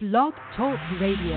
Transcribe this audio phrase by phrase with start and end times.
[0.00, 1.36] Blog Talk Radio.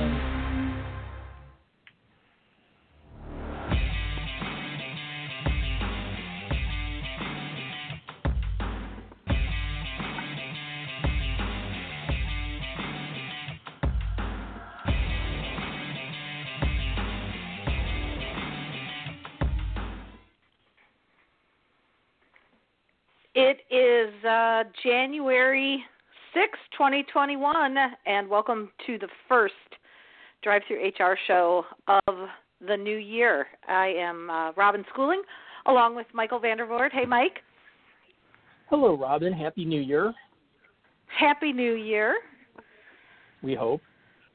[23.35, 25.83] It is uh, January
[26.33, 27.77] 6, 2021,
[28.07, 29.53] and welcome to the first
[30.43, 32.15] DriveThruHR show of
[32.67, 33.45] the new year.
[33.67, 35.21] I am uh, Robin Schooling
[35.67, 36.91] along with Michael VanDervort.
[36.91, 37.39] Hey, Mike.
[38.69, 39.31] Hello, Robin.
[39.31, 40.11] Happy New Year.
[41.05, 42.15] Happy New Year.
[43.43, 43.81] We hope.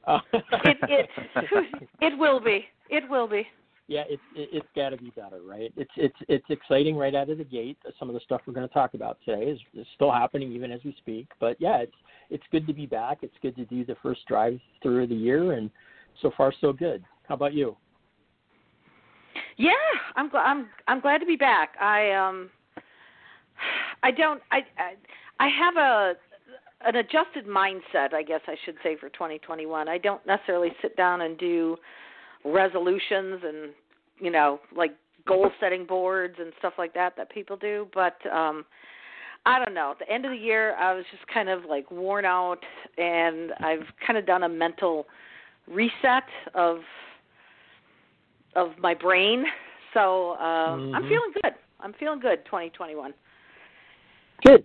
[0.07, 1.09] Uh, it, it,
[2.01, 2.65] it will be.
[2.89, 3.45] It will be
[3.89, 5.73] yeah, it's it, it's got to be better, right?
[5.75, 7.77] It's it's it's exciting right out of the gate.
[7.97, 10.71] Some of the stuff we're going to talk about today is, is still happening even
[10.71, 11.27] as we speak.
[11.39, 11.95] But yeah, it's
[12.29, 13.19] it's good to be back.
[13.23, 15.71] It's good to do the first drive through of the year, and
[16.21, 17.03] so far so good.
[17.27, 17.75] How about you?
[19.57, 19.71] Yeah,
[20.15, 21.73] I'm glad I'm I'm glad to be back.
[21.81, 22.51] I um
[24.03, 24.93] I don't I I,
[25.39, 26.13] I have a
[26.85, 29.89] an adjusted mindset, I guess I should say for 2021.
[29.89, 31.75] I don't necessarily sit down and do
[32.45, 33.71] resolutions and
[34.19, 34.91] you know like
[35.27, 37.87] goal setting boards and stuff like that that people do.
[37.93, 38.65] But um
[39.45, 39.91] i don't know.
[39.91, 42.59] At the end of the year i was just kind of like worn out
[42.97, 45.05] and i've kind of done a mental
[45.67, 46.23] reset
[46.53, 46.79] of
[48.55, 49.45] of my brain.
[49.93, 50.95] So um mm-hmm.
[50.95, 51.53] i'm feeling good.
[51.81, 53.13] I'm feeling good 2021
[54.43, 54.63] good.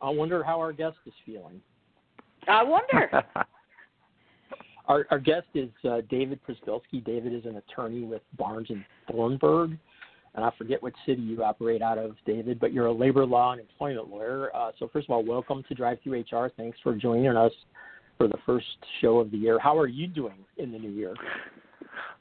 [0.00, 1.60] I wonder how our guest is feeling.
[2.48, 3.10] I wonder
[4.86, 7.04] Our, our guest is uh, David Pryzbylski.
[7.04, 9.76] David is an attorney with Barnes and Thornburg,
[10.34, 13.52] and I forget what city you operate out of, David, but you're a labor law
[13.52, 14.54] and employment lawyer.
[14.54, 16.50] Uh, so first of all, welcome to DriveThruHR.
[16.56, 17.52] Thanks for joining us
[18.18, 18.66] for the first
[19.00, 19.58] show of the year.
[19.58, 21.14] How are you doing in the new year?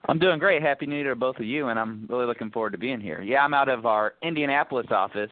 [0.08, 0.62] I'm doing great.
[0.62, 3.22] Happy New Year to both of you, and I'm really looking forward to being here.
[3.22, 5.30] Yeah, I'm out of our Indianapolis office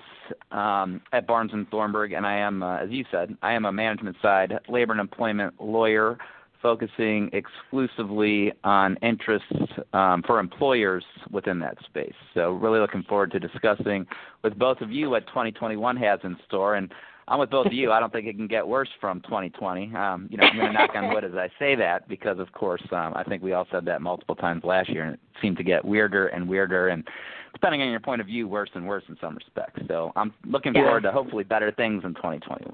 [0.52, 3.72] um, at Barnes and Thornburg, and I am, uh, as you said, I am a
[3.72, 6.18] management side labor and employment lawyer
[6.62, 9.48] focusing exclusively on interests
[9.94, 12.14] um, for employers within that space.
[12.34, 14.06] So, really looking forward to discussing
[14.44, 16.76] with both of you what 2021 has in store.
[16.76, 16.92] And
[17.28, 17.92] I'm with both of you.
[17.94, 19.96] I don't think it can get worse from 2020.
[19.96, 22.52] Um, you know, I'm going to knock on wood as I say that because, of
[22.52, 25.58] course, um, I think we all said that multiple times last year, and it seemed
[25.58, 27.08] to get weirder and weirder, and
[27.54, 29.82] depending on your point of view, worse and worse in some respects.
[29.88, 30.84] So, I'm looking yeah.
[30.84, 32.74] forward to hopefully better things in 2021.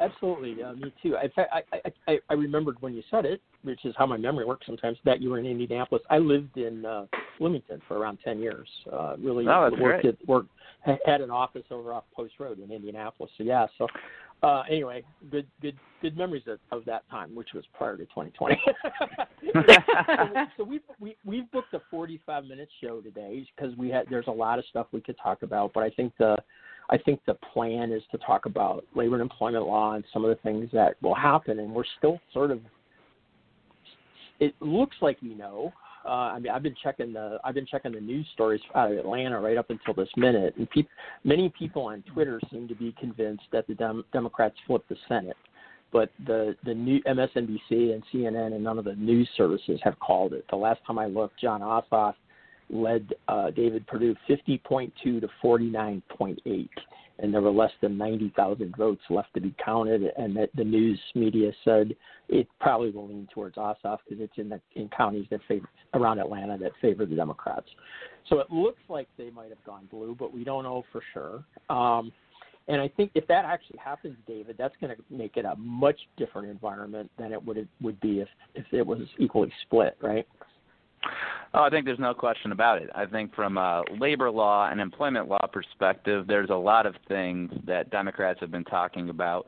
[0.00, 1.16] Absolutely, uh, me too.
[1.16, 4.66] I, I I I remembered when you said it, which is how my memory works
[4.66, 4.98] sometimes.
[5.04, 6.02] That you were in Indianapolis.
[6.10, 7.06] I lived in uh,
[7.38, 8.68] Bloomington for around ten years.
[8.92, 10.14] Uh, really oh, that's worked great.
[10.20, 10.50] at worked
[11.04, 13.30] had an office over off Post Road in Indianapolis.
[13.36, 13.66] So yeah.
[13.78, 13.86] So
[14.42, 18.58] uh, anyway, good good good memories of, of that time, which was prior to 2020.
[19.52, 19.62] so,
[20.56, 24.32] so we we we've booked a 45 minute show today because we had there's a
[24.32, 26.36] lot of stuff we could talk about, but I think the
[26.90, 30.30] I think the plan is to talk about labor and employment law and some of
[30.30, 32.60] the things that will happen, and we're still sort of.
[34.40, 35.72] It looks like we know.
[36.04, 38.98] Uh, I mean, I've been checking the I've been checking the news stories out of
[38.98, 40.82] Atlanta right up until this minute, and pe-
[41.24, 45.36] many people on Twitter seem to be convinced that the Dem- Democrats flipped the Senate,
[45.92, 50.32] but the the new MSNBC and CNN and none of the news services have called
[50.32, 50.44] it.
[50.50, 52.14] The last time I looked, Jon Ossoff
[52.70, 56.68] led uh, David Perdue 50.2 to 49.8,
[57.18, 60.02] and there were less than 90,000 votes left to be counted.
[60.16, 61.94] And that the news media said
[62.28, 66.18] it probably will lean towards Ossoff because it's in the in counties that favor around
[66.18, 67.66] Atlanta that favor the Democrats.
[68.28, 71.44] So it looks like they might have gone blue, but we don't know for sure.
[71.68, 72.12] Um,
[72.68, 75.98] and I think if that actually happens, David, that's going to make it a much
[76.16, 80.26] different environment than it would would be if if it was equally split, right?
[81.52, 82.90] Oh, I think there's no question about it.
[82.94, 87.50] I think from a labor law and employment law perspective, there's a lot of things
[87.66, 89.46] that Democrats have been talking about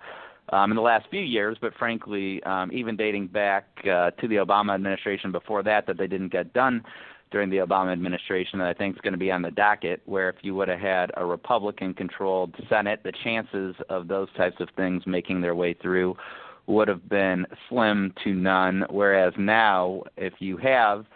[0.53, 4.37] um, in the last few years, but frankly, um, even dating back uh, to the
[4.37, 6.83] Obama administration before that, that they didn't get done
[7.31, 10.29] during the Obama administration that I think is going to be on the docket, where
[10.29, 14.69] if you would have had a Republican controlled Senate, the chances of those types of
[14.77, 16.17] things making their way through
[16.67, 18.85] would have been slim to none.
[18.91, 21.07] Whereas now, if you have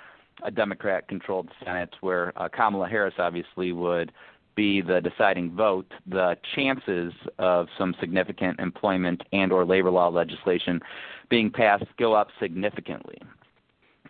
[0.43, 4.12] a Democrat controlled Senate where uh, Kamala Harris obviously would
[4.55, 10.81] be the deciding vote, the chances of some significant employment and or labor law legislation
[11.29, 13.19] being passed go up significantly.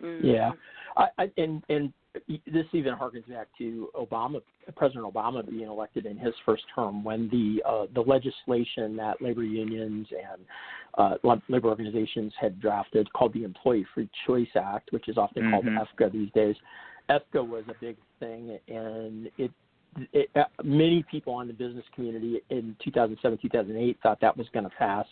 [0.01, 0.25] Mm-hmm.
[0.25, 0.51] Yeah.
[0.95, 1.93] I, I, and and
[2.27, 4.41] this even harkens back to Obama,
[4.75, 9.43] President Obama being elected in his first term, when the uh, the legislation that labor
[9.43, 10.41] unions and
[10.97, 15.77] uh, labor organizations had drafted, called the Employee Free Choice Act, which is often mm-hmm.
[15.77, 16.55] called EFCA these days.
[17.09, 19.51] EFCA was a big thing, and it,
[20.11, 24.65] it uh, many people in the business community in 2007, 2008 thought that was going
[24.65, 25.05] to pass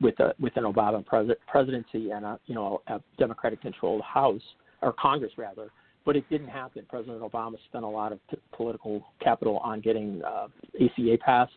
[0.00, 4.42] with a with an Obama pres- presidency and a you know a Democratic controlled House
[4.82, 5.70] or Congress rather
[6.06, 6.86] but it didn't happen.
[6.88, 10.46] President Obama spent a lot of p- political capital on getting uh,
[10.80, 11.52] ACA passed,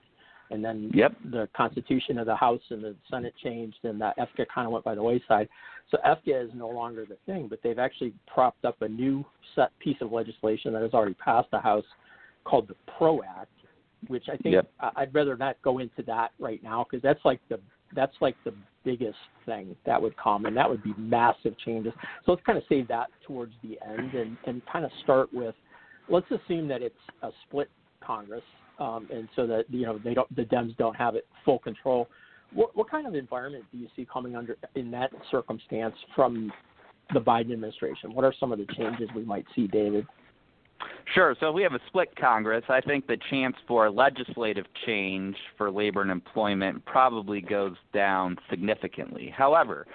[0.49, 1.13] and then yep.
[1.31, 4.83] the Constitution of the House and the Senate changed, and the EFCA kind of went
[4.83, 5.47] by the wayside.
[5.91, 9.23] So EFCA is no longer the thing, but they've actually propped up a new
[9.55, 11.85] set piece of legislation that has already passed the House
[12.43, 13.51] called the PRO Act,
[14.07, 14.71] which I think yep.
[14.95, 17.59] I'd rather not go into that right now because that's like the
[17.95, 18.53] that's like the
[18.83, 21.93] biggest thing that would come, and that would be massive changes.
[22.25, 25.55] So let's kind of save that towards the end and, and kind of start with,
[26.09, 27.69] let's assume that it's a split
[28.01, 28.43] Congress,
[28.79, 32.07] um, and so that you know they don't the Dems don't have it full control.
[32.53, 36.51] What, what kind of environment do you see coming under in that circumstance from
[37.13, 38.13] the Biden administration?
[38.13, 40.07] What are some of the changes we might see, David?
[41.13, 41.35] Sure.
[41.39, 42.63] So if we have a split Congress.
[42.69, 49.33] I think the chance for legislative change for labor and employment probably goes down significantly.
[49.35, 49.87] However,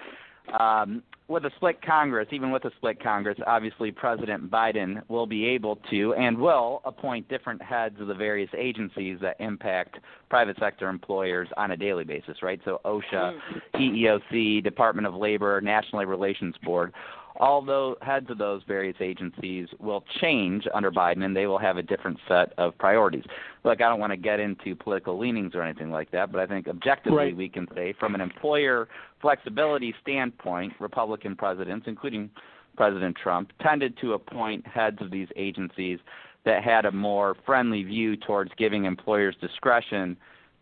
[0.59, 5.45] um, with a split Congress, even with a split Congress, obviously President Biden will be
[5.45, 9.97] able to and will appoint different heads of the various agencies that impact
[10.29, 12.59] private sector employers on a daily basis, right?
[12.63, 13.77] So OSHA, mm-hmm.
[13.77, 16.93] EEOC, Department of Labor, National Labor Relations Board
[17.37, 21.77] all those heads of those various agencies will change under Biden, and they will have
[21.77, 23.23] a different set of priorities.
[23.63, 26.45] Look, I don't want to get into political leanings or anything like that, but I
[26.45, 27.35] think objectively right.
[27.35, 28.87] we can say, from an employer
[29.21, 32.29] flexibility standpoint, Republican presidents, including
[32.77, 35.99] President Trump, tended to appoint heads of these agencies
[36.45, 40.15] that had a more friendly view towards giving employers discretion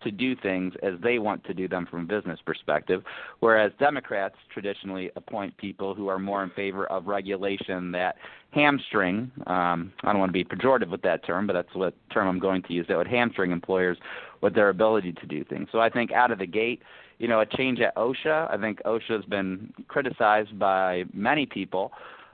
[0.04, 3.04] to do things as they want to do them from a business perspective,
[3.40, 8.16] whereas Democrats traditionally appoint people who are more in favor of regulation that
[8.52, 9.32] hamstring.
[9.48, 12.40] Um, I don't want to be pejorative with that term, but that's what term I'm
[12.40, 12.86] going to use.
[12.88, 13.98] That would hamstring employers
[14.42, 15.70] with their ability to do things.
[15.72, 16.82] So I think out of the gate,
[17.20, 18.52] you know, a change at OSHA.
[18.52, 21.92] I think OSHA has been criticized by many people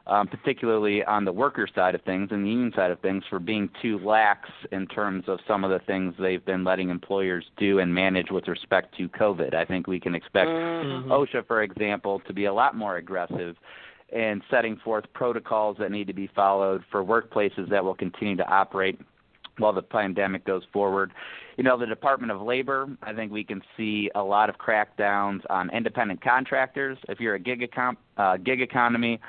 [0.09, 3.39] um, particularly on the worker side of things and the union side of things, for
[3.39, 7.79] being too lax in terms of some of the things they've been letting employers do
[7.79, 9.53] and manage with respect to COVID.
[9.53, 11.11] I think we can expect mm-hmm.
[11.11, 13.55] OSHA, for example, to be a lot more aggressive
[14.11, 18.47] in setting forth protocols that need to be followed for workplaces that will continue to
[18.47, 18.99] operate
[19.59, 21.11] while the pandemic goes forward.
[21.57, 25.41] You know, the Department of Labor, I think we can see a lot of crackdowns
[25.49, 26.97] on independent contractors.
[27.09, 29.19] If you're a gig, econ- uh, gig economy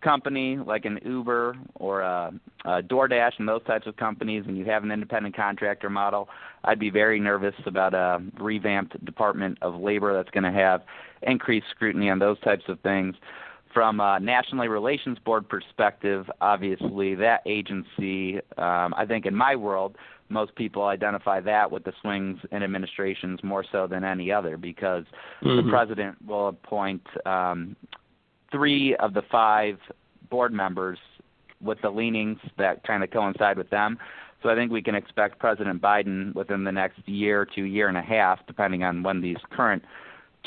[0.00, 2.32] company like an Uber or a,
[2.64, 6.28] a DoorDash and those types of companies, and you have an independent contractor model,
[6.64, 10.82] I'd be very nervous about a revamped Department of Labor that's going to have
[11.22, 13.14] increased scrutiny on those types of things.
[13.72, 19.96] From a National Relations Board perspective, obviously that agency, um, I think in my world,
[20.28, 25.04] most people identify that with the swings in administrations more so than any other because
[25.42, 25.56] mm-hmm.
[25.56, 27.76] the president will appoint um,
[28.50, 29.78] three of the five
[30.28, 30.98] board members
[31.62, 33.98] with the leanings that kind of coincide with them.
[34.42, 37.98] So I think we can expect President Biden within the next year to year and
[37.98, 39.84] a half, depending on when these current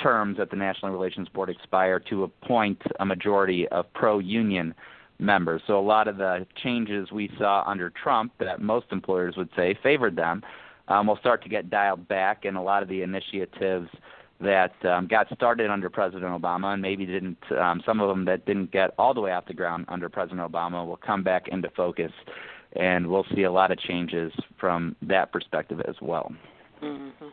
[0.02, 4.74] terms at the National Relations Board expire, to appoint a majority of pro-union
[5.20, 5.62] members.
[5.68, 9.78] So a lot of the changes we saw under Trump that most employers would say
[9.84, 10.42] favored them
[10.88, 13.90] um, will start to get dialed back, and a lot of the initiatives–
[14.44, 18.46] that um, got started under President Obama and maybe didn't, um, some of them that
[18.46, 21.70] didn't get all the way off the ground under President Obama will come back into
[21.76, 22.12] focus,
[22.76, 26.32] and we'll see a lot of changes from that perspective as well.
[26.82, 27.26] Mm-hmm.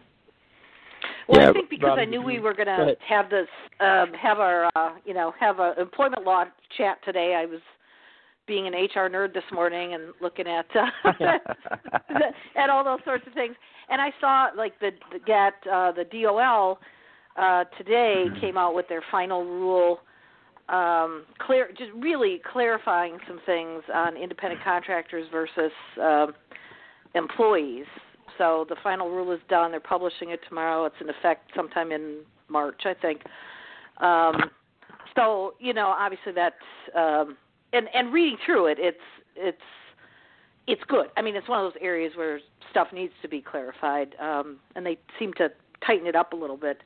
[1.29, 3.47] Well, yeah, I think because I knew we were going to have this,
[3.79, 6.45] um, have our, uh, you know, have a employment law
[6.77, 7.41] chat today.
[7.41, 7.61] I was
[8.51, 11.13] being an HR nerd this morning and looking at uh,
[12.57, 13.55] at all those sorts of things.
[13.89, 16.79] And I saw like the, the get uh, the DOL
[17.41, 18.41] uh, today mm-hmm.
[18.41, 20.01] came out with their final rule,
[20.69, 26.35] um, clear just really clarifying some things on independent contractors versus um,
[27.15, 27.87] employees.
[28.39, 29.71] So the final rule is done.
[29.71, 30.85] They're publishing it tomorrow.
[30.85, 33.23] It's in effect sometime in March, I think.
[34.01, 34.51] Um,
[35.17, 36.55] so you know, obviously that's
[36.95, 37.37] um,
[37.73, 38.99] and and reading through it, it's
[39.35, 39.59] it's
[40.67, 41.07] it's good.
[41.17, 42.39] I mean, it's one of those areas where
[42.71, 45.49] stuff needs to be clarified, um, and they seem to
[45.85, 46.83] tighten it up a little bit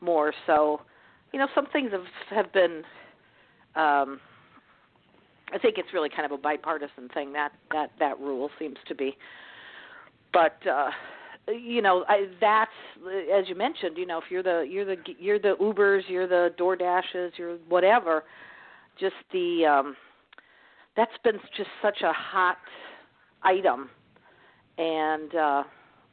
[0.00, 0.32] more.
[0.46, 0.80] So,
[1.32, 2.82] you know, some things have have been
[3.76, 4.20] um,
[5.52, 7.32] I think it's really kind of a bipartisan thing.
[7.32, 9.16] That that that rule seems to be,
[10.32, 10.90] but uh,
[11.48, 12.70] you know I, that's
[13.34, 13.96] as you mentioned.
[13.96, 17.56] You know, if you're the you're the you're the Ubers, you're the Door Dashes, you're
[17.68, 18.24] whatever.
[18.98, 19.96] Just the um,
[20.96, 22.58] that's been just such a hot
[23.42, 23.90] item,
[24.78, 25.62] and uh,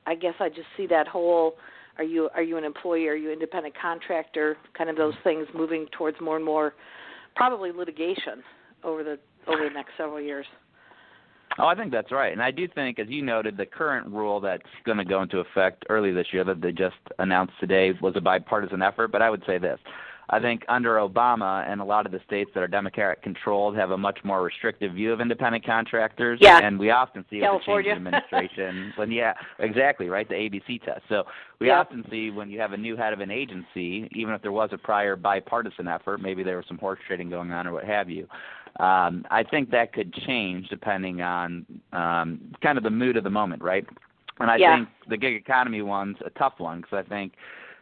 [0.06, 1.56] I guess I just see that whole
[1.98, 5.88] are you are you an employee are you independent contractor kind of those things moving
[5.98, 6.74] towards more and more
[7.36, 8.44] probably litigation
[8.84, 10.46] over the over the next several years.
[11.60, 12.34] Oh, I think that's right.
[12.34, 15.40] And I do think, as you noted, the current rule that's going to go into
[15.40, 19.12] effect early this year that they just announced today was a bipartisan effort.
[19.12, 19.80] But I would say this
[20.30, 23.92] I think under Obama and a lot of the states that are Democratic controlled have
[23.92, 26.40] a much more restrictive view of independent contractors.
[26.42, 26.60] Yeah.
[26.62, 27.94] And we often see California.
[27.96, 31.02] with the change in administration when yeah, exactly, right, the ABC test.
[31.08, 31.24] So
[31.60, 31.80] we Yeah.
[31.80, 34.70] often see when you have a new head of an agency, even if there was
[34.74, 38.10] a prior bipartisan effort, maybe there was some horse trading going on or what have
[38.10, 38.28] you.
[38.80, 43.30] Um, I think that could change depending on um, kind of the mood of the
[43.30, 43.86] moment, right?
[44.40, 44.76] And I Yeah.
[44.76, 47.34] think the gig economy one's a tough one because I think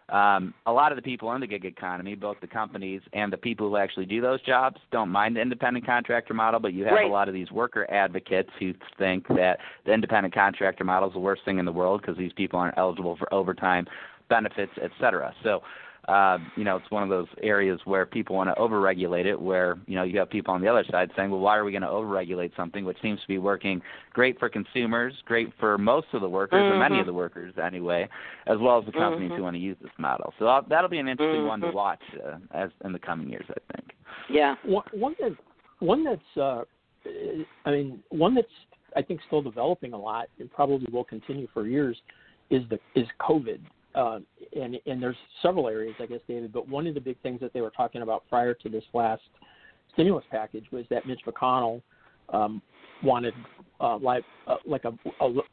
[0.09, 3.38] um, a lot of the people in the gig economy, both the companies and the
[3.38, 6.93] people who actually do those jobs, don't mind the independent contractor model, but you have
[6.93, 7.05] Right.
[7.09, 11.19] a lot of these worker advocates who think that the independent contractor model is the
[11.19, 13.88] worst thing in the world because these people aren't eligible for overtime
[14.29, 15.33] benefits, et cetera.
[15.43, 15.62] So,
[16.07, 19.77] uh, you know, it's one of those areas where people want to overregulate it, where,
[19.88, 21.81] you know, you have people on the other side saying, well, why are we going
[21.81, 23.81] to overregulate something which seems to be working
[24.13, 28.07] great for consumers, great for most of the workers, or many of the workers anyway,
[28.45, 29.38] as well as the companies Mhm.
[29.38, 30.33] who want to use this model.
[30.38, 31.74] So uh, that'll be an interesting one to Mhm.
[31.74, 33.95] watch uh, as in the coming years, I think.
[34.29, 34.55] Yeah.
[34.63, 35.35] One, one that
[35.79, 36.63] one that's uh,
[37.65, 38.47] I mean one that's
[38.95, 42.00] I think still developing a lot and probably will continue for years
[42.50, 43.59] is the is COVID.
[43.96, 44.20] Uh,
[44.60, 46.52] and and there's several areas, I guess, David.
[46.52, 49.22] But one of the big things that they were talking about prior to this last
[49.94, 51.82] stimulus package was that Mitch McConnell
[52.30, 52.62] um,
[53.04, 53.34] wanted
[53.80, 55.44] uh, like uh, like a, a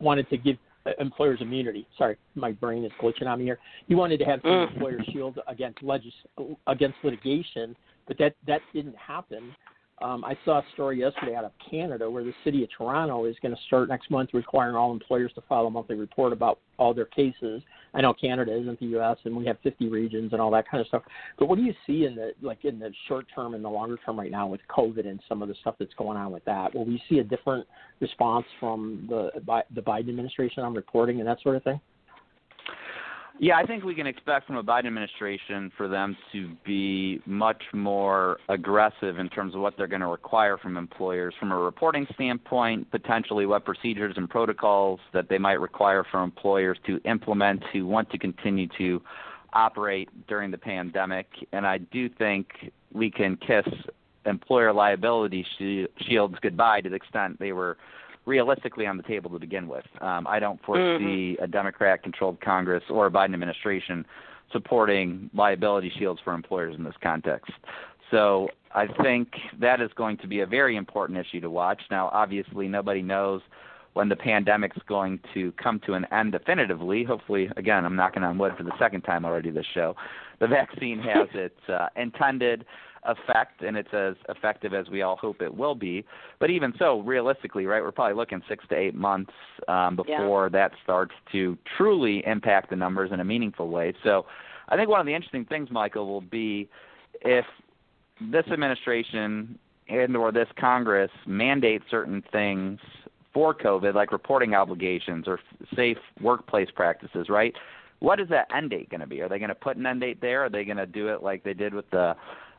[0.00, 0.56] wanted to give
[1.00, 1.86] employers immunity.
[1.96, 3.58] Sorry, my brain is glitching on me here.
[3.86, 4.72] He wanted to have some Mm.
[4.74, 6.26] employer shield against legis-
[6.66, 7.76] against litigation,
[8.06, 9.54] but that that didn't happen.
[10.00, 13.36] Um, I saw a story yesterday out of Canada where the city of Toronto is
[13.42, 16.94] going to start next month requiring all employers to file a monthly report about all
[16.94, 17.62] their cases.
[17.94, 19.16] I know Canada isn't the U.S.
[19.24, 21.02] and we have 50 regions and all that kind of stuff.
[21.38, 23.98] But what do you see in the like in the short term and the longer
[24.04, 26.74] term right now with COVID and some of the stuff that's going on with that?
[26.74, 27.66] Will we see a different
[28.00, 29.30] response from the
[29.74, 31.80] the Biden administration on reporting and that sort of thing?
[33.40, 37.62] Yeah, I think we can expect from a Biden administration for them to be much
[37.72, 42.04] more aggressive in terms of what they're going to require from employers from a reporting
[42.14, 47.86] standpoint, potentially what procedures and protocols that they might require for employers to implement who
[47.86, 49.00] want to continue to
[49.52, 51.28] operate during the pandemic.
[51.52, 53.68] And I do think we can kiss
[54.26, 55.46] employer liability
[56.08, 57.76] shields goodbye to the extent they were
[58.28, 59.84] realistically on the table to begin with.
[60.00, 64.04] Um, I don't foresee a Democrat controlled Congress or a Biden administration
[64.52, 67.52] supporting liability shields for employers in this context.
[68.10, 69.28] So I think
[69.60, 71.82] that is going to be a very important issue to watch.
[71.90, 73.40] Now, obviously, nobody knows
[73.94, 77.04] when the pandemic's going to come to an end definitively.
[77.04, 79.96] Hopefully, again, I'm knocking on wood for the second time already this show.
[80.38, 82.64] The vaccine has its uh, intended
[83.04, 86.04] effect and it's as effective as we all hope it will be.
[86.38, 89.32] But even so, realistically, right, we're probably looking six to eight months
[89.68, 93.94] um, before that starts to truly impact the numbers in a meaningful way.
[94.04, 94.26] So
[94.68, 96.68] I think one of the interesting things, Michael, will be
[97.22, 97.44] if
[98.20, 102.78] this administration and or this Congress mandate certain things
[103.32, 105.38] for COVID, like reporting obligations or
[105.74, 107.54] safe workplace practices, right?
[108.00, 109.20] What is that end date going to be?
[109.20, 110.44] Are they going to put an end date there?
[110.44, 112.14] Are they going to do it like they did with the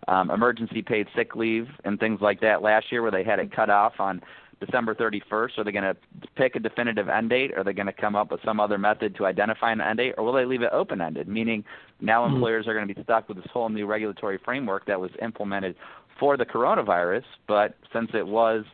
[0.07, 3.51] um, emergency paid sick leave and things like that last year, where they had it
[3.51, 4.21] cut off on
[4.59, 5.57] December 31st?
[5.57, 5.95] Are they going to
[6.35, 7.53] pick a definitive end date?
[7.55, 10.15] Are they going to come up with some other method to identify an end date,
[10.17, 11.27] or will they leave it open ended?
[11.27, 11.63] Meaning
[12.01, 12.33] now Mhm.
[12.33, 15.75] employers are going to be stuck with this whole new regulatory framework that was implemented
[16.17, 18.65] for the coronavirus, but since it was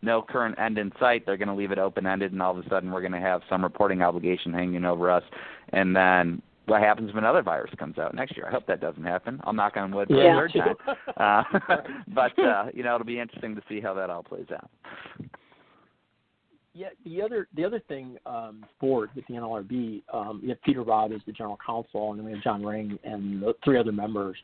[0.00, 2.64] no current end in sight, they're going to leave it open ended, and all of
[2.64, 5.24] a sudden we're going to have some reporting obligation hanging over us.
[5.70, 8.46] And then what happens if another virus comes out next year?
[8.46, 9.40] I hope that doesn't happen.
[9.44, 10.34] I'll knock on wood for Yeah.
[10.34, 10.76] a third time.
[11.16, 11.76] Uh,
[12.08, 14.68] but uh, you know, it'll be interesting to see how that all plays out.
[16.72, 20.82] Yeah, the other the other thing, um, board with the NLRB, um, you have Peter
[20.82, 23.92] Robb as the general counsel, and then we have John Ring and the three other
[23.92, 24.36] members.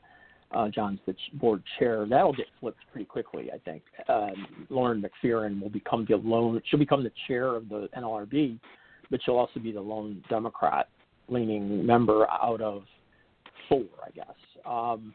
[0.53, 2.07] Uh, John's the board chair.
[2.09, 3.83] That'll get flipped pretty quickly, I think.
[4.09, 6.61] Um, Lauren McFerran will become the lone.
[6.67, 8.59] She'll become the chair of the NLRB,
[9.11, 10.89] but she'll also be the lone Democrat
[11.30, 12.82] leaning member out of
[13.68, 14.26] four, I guess.
[14.66, 15.14] Um,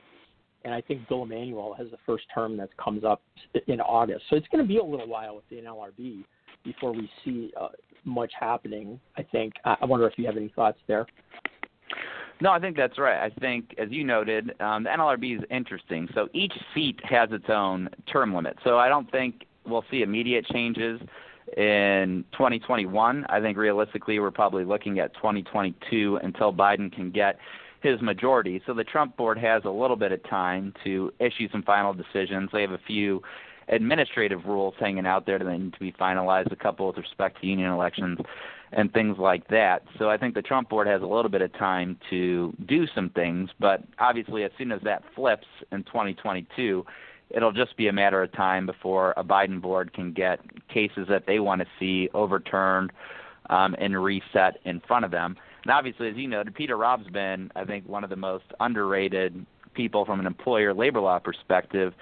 [0.63, 3.21] and I think Bill Emanuel has the first term that comes up
[3.67, 4.23] in August.
[4.29, 6.23] So it's going to be a little while with the NLRB
[6.63, 7.67] before we see uh,
[8.03, 8.99] much happening.
[9.15, 9.53] I think.
[9.63, 11.05] I wonder if you have any thoughts there.
[12.41, 13.23] No, I think that's right.
[13.23, 16.07] I think, as you noted, um, the NLRB is interesting.
[16.13, 18.57] So each seat has its own term limit.
[18.63, 20.99] So I don't think we'll see immediate changes
[21.55, 23.25] in 2021.
[23.29, 27.37] I think realistically, we're probably looking at 2022 until Biden can get
[27.81, 28.61] his majority.
[28.65, 32.49] So the Trump board has a little bit of time to issue some final decisions.
[32.51, 33.21] They have a few
[33.67, 37.47] administrative rules hanging out there that need to be finalized, a couple with respect to
[37.47, 38.19] union elections
[38.71, 39.83] and things like that.
[39.97, 43.09] So I think the Trump board has a little bit of time to do some
[43.09, 46.85] things, but obviously as soon as that flips in 2022,
[47.29, 50.39] it'll just be a matter of time before a Biden board can get
[50.75, 52.91] cases that they want to see overturned
[53.49, 55.35] um, and reset in front of them.
[55.63, 59.45] And obviously, as you know, Peter Robb's been, I think, one of the most underrated
[59.73, 61.93] people from an employer labor law perspective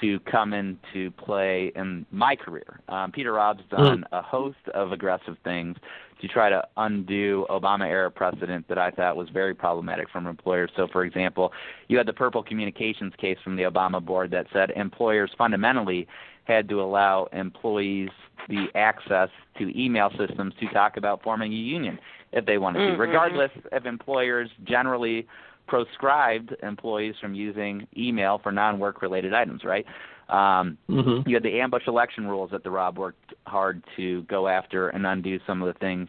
[0.00, 2.80] to come into play in my career.
[2.88, 3.76] Um, Peter Robb's hmm.
[3.76, 5.76] done a host of aggressive things
[6.20, 10.70] to try to undo Obama era precedent that I thought was very problematic from employers.
[10.76, 11.52] So, for example,
[11.86, 16.08] you had the Purple Communications case from the Obama board that said employers fundamentally
[16.48, 18.08] had to allow employees
[18.48, 19.28] the access
[19.58, 21.98] to email systems to talk about forming a union
[22.32, 22.94] if they wanted mm-hmm.
[22.94, 25.26] to, regardless if employers generally
[25.66, 29.84] proscribed employees from using email for non-work related items, right?
[30.30, 31.28] Um, mm-hmm.
[31.28, 35.06] You had the ambush election rules that the Robb worked hard to go after and
[35.06, 36.08] undo some of the things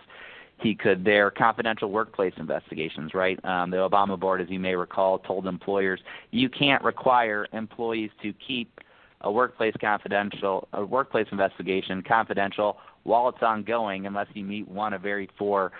[0.62, 1.32] he could there.
[1.32, 3.44] Confidential workplace investigations, right?
[3.46, 6.00] Um, the Obama board, as you may recall, told employers
[6.32, 8.80] you can't require employees to keep
[9.22, 15.02] a workplace confidential a workplace investigation confidential while it's ongoing unless you meet one of
[15.02, 15.72] very four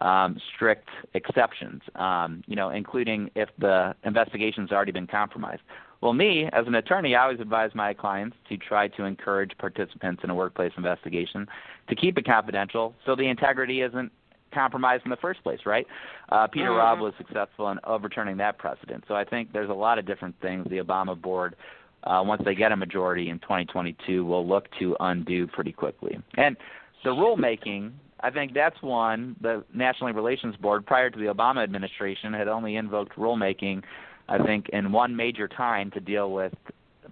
[0.00, 5.62] um, strict exceptions, um, you know, including if the investigation's already been compromised.
[6.00, 10.22] Well, me, as an attorney, I always advise my clients to try to encourage participants
[10.22, 11.48] in a workplace investigation
[11.88, 14.12] to keep it confidential so the integrity isn't
[14.54, 15.86] compromised in the first place, right?
[16.30, 16.78] Uh, Peter mm-hmm.
[16.78, 19.04] Robb was successful in overturning that precedent.
[19.08, 21.56] So I think there's a lot of different things the Obama board,
[22.04, 26.18] uh, once they get a majority in 2022, will look to undo pretty quickly.
[26.36, 26.56] And
[27.04, 32.32] the rulemaking I think that's one the National Relations Board prior to the Obama administration
[32.32, 33.82] had only invoked rulemaking,
[34.28, 36.52] I think, in one major time to deal with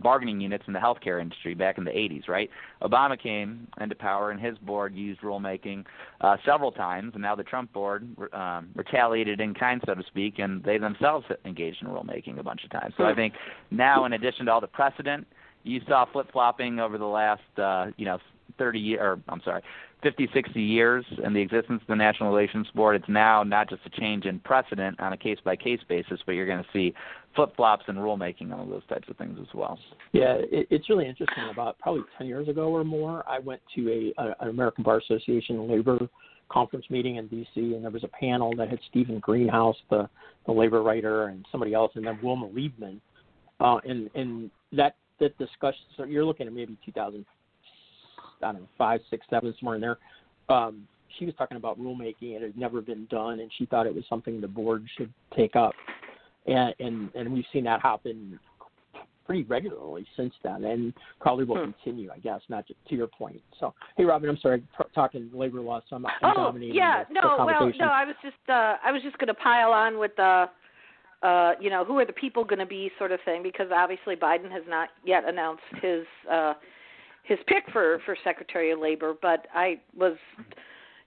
[0.02, 2.50] bargaining units in the healthcare industry back in the 80s, right?
[2.82, 5.84] Obama came into power and his board used rulemaking
[6.20, 10.38] uh, several times, and now the Trump board um, retaliated in kind, so to speak,
[10.38, 12.94] and they themselves engaged in rulemaking a bunch of times.
[12.96, 13.34] So I think
[13.70, 15.26] now, in addition to all the precedent,
[15.62, 18.18] you saw flip flopping over the last, uh, you know,
[18.58, 19.62] 30 year, or I'm sorry,
[20.02, 23.82] 50, 60 years in the existence of the National Relations Board, it's now not just
[23.86, 26.94] a change in precedent on a case by case basis, but you're going to see
[27.36, 29.78] flip flops in rulemaking on those types of things as well.
[30.12, 31.44] Yeah, it, it's really interesting.
[31.50, 34.98] About probably 10 years ago or more, I went to a, a an American Bar
[34.98, 36.08] Association labor
[36.48, 37.60] conference meeting in D.C.
[37.74, 40.08] and there was a panel that had Steven Greenhouse, the
[40.46, 43.00] the labor writer, and somebody else, and then Wilma Liebman,
[43.60, 45.80] uh, and and that that discussion.
[45.96, 47.24] So you're looking at maybe 2000
[48.42, 49.98] I don't know, five, six, seven, somewhere in there.
[50.48, 50.86] Um,
[51.18, 52.34] she was talking about rulemaking.
[52.34, 55.12] And it had never been done, and she thought it was something the board should
[55.36, 55.72] take up.
[56.46, 58.38] And and, and we've seen that happen
[59.26, 61.72] pretty regularly since then, and probably will hmm.
[61.72, 62.40] continue, I guess.
[62.48, 63.40] Not to, to your point.
[63.58, 67.04] So, hey, Robin, I'm sorry, t- talking labor law, so I'm, I'm oh, dominating yeah,
[67.04, 69.72] the, no, the well, no, I was just uh, I was just going to pile
[69.72, 70.46] on with the.
[71.22, 74.14] Uh, you know, who are the people going to be, sort of thing, because obviously
[74.14, 76.52] Biden has not yet announced his uh,
[77.24, 80.16] his pick for for Secretary of Labor, but I was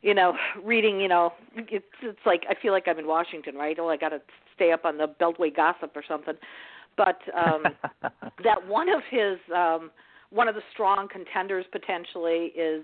[0.02, 3.78] you know reading you know it's it's like I feel like I'm in Washington, right?
[3.80, 4.21] Oh, I got to
[4.60, 6.36] stay up on the Beltway gossip or something.
[6.98, 7.63] But um
[8.43, 9.91] that one of his um
[10.30, 12.84] one of the strong contenders potentially is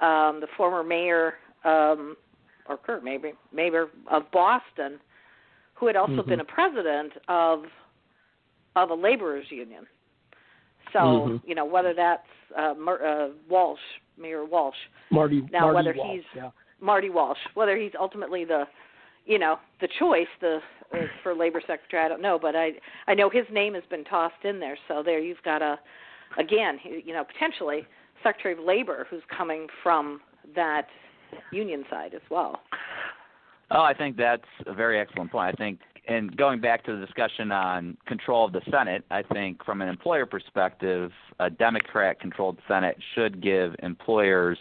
[0.00, 1.34] um the former mayor
[1.64, 2.16] um
[2.68, 4.98] or Kurt maybe mayor of Boston
[5.74, 6.30] who had also mm-hmm.
[6.30, 7.64] been a president of
[8.76, 9.86] of a laborers union.
[10.92, 11.48] So mm-hmm.
[11.48, 12.22] you know whether that's
[12.56, 13.80] uh, Mer- uh, Walsh,
[14.18, 14.76] Mayor Walsh.
[15.10, 15.42] Marty.
[15.50, 16.50] Now Marty whether Walsh, he's yeah.
[16.80, 18.64] Marty Walsh, whether he's ultimately the,
[19.26, 20.58] you know, the choice the
[20.92, 22.72] uh, for labor secretary, I don't know, but I
[23.06, 24.76] I know his name has been tossed in there.
[24.88, 25.78] So there you've got a,
[26.38, 27.86] again, you know, potentially
[28.22, 30.20] Secretary of Labor who's coming from
[30.54, 30.86] that
[31.50, 32.60] union side as well.
[33.70, 35.54] Oh, I think that's a very excellent point.
[35.54, 39.64] I think and going back to the discussion on control of the Senate, I think
[39.64, 44.58] from an employer perspective, a Democrat controlled Senate should give employers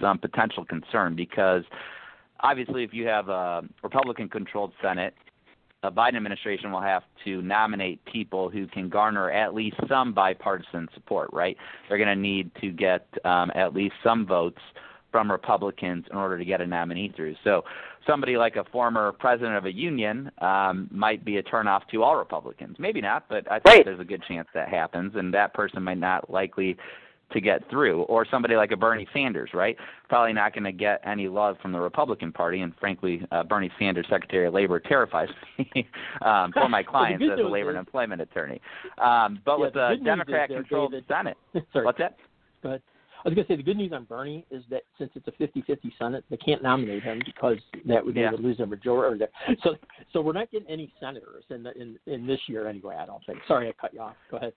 [0.00, 1.64] some potential concern because
[2.44, 5.14] obviously if you have a Republican controlled Senate,
[5.82, 10.88] a Biden administration will have to nominate people who can garner at least some bipartisan
[10.94, 11.56] support, right?
[11.88, 14.60] They're going to need to get um, at least some votes
[15.10, 17.36] from Republicans in order to get a nominee through.
[17.44, 17.62] So
[18.06, 22.16] somebody like a former president of a union um, might be a turnoff to all
[22.16, 22.76] Republicans.
[22.78, 23.84] Maybe not, but I think right.
[23.84, 26.76] there's a good chance that happens, and that person might not likely
[27.34, 28.02] to get through.
[28.02, 29.76] Or somebody like a Bernie Sanders, right?
[30.08, 32.62] Probably not going to get any love from the Republican Party.
[32.62, 35.86] And frankly, uh, Bernie Sanders, Secretary of Labor, terrifies me
[36.24, 38.60] um, for my clients as a labor is, and employment attorney.
[38.98, 41.36] Um, but yeah, with the a Democrat-controlled Senate,
[41.72, 41.84] Sorry.
[41.84, 42.16] what's that?
[42.62, 42.82] Go ahead.
[43.24, 45.32] I was going to say the good news on Bernie is that since it's a
[45.32, 48.30] 50-50 Senate, they can't nominate him because that would, yeah.
[48.30, 49.24] would lose a majority.
[49.62, 49.76] So,
[50.12, 52.96] so we're not getting any senators in the, in in this year anyway.
[53.00, 53.38] I don't think.
[53.48, 54.16] Sorry, I cut you off.
[54.30, 54.52] Go ahead.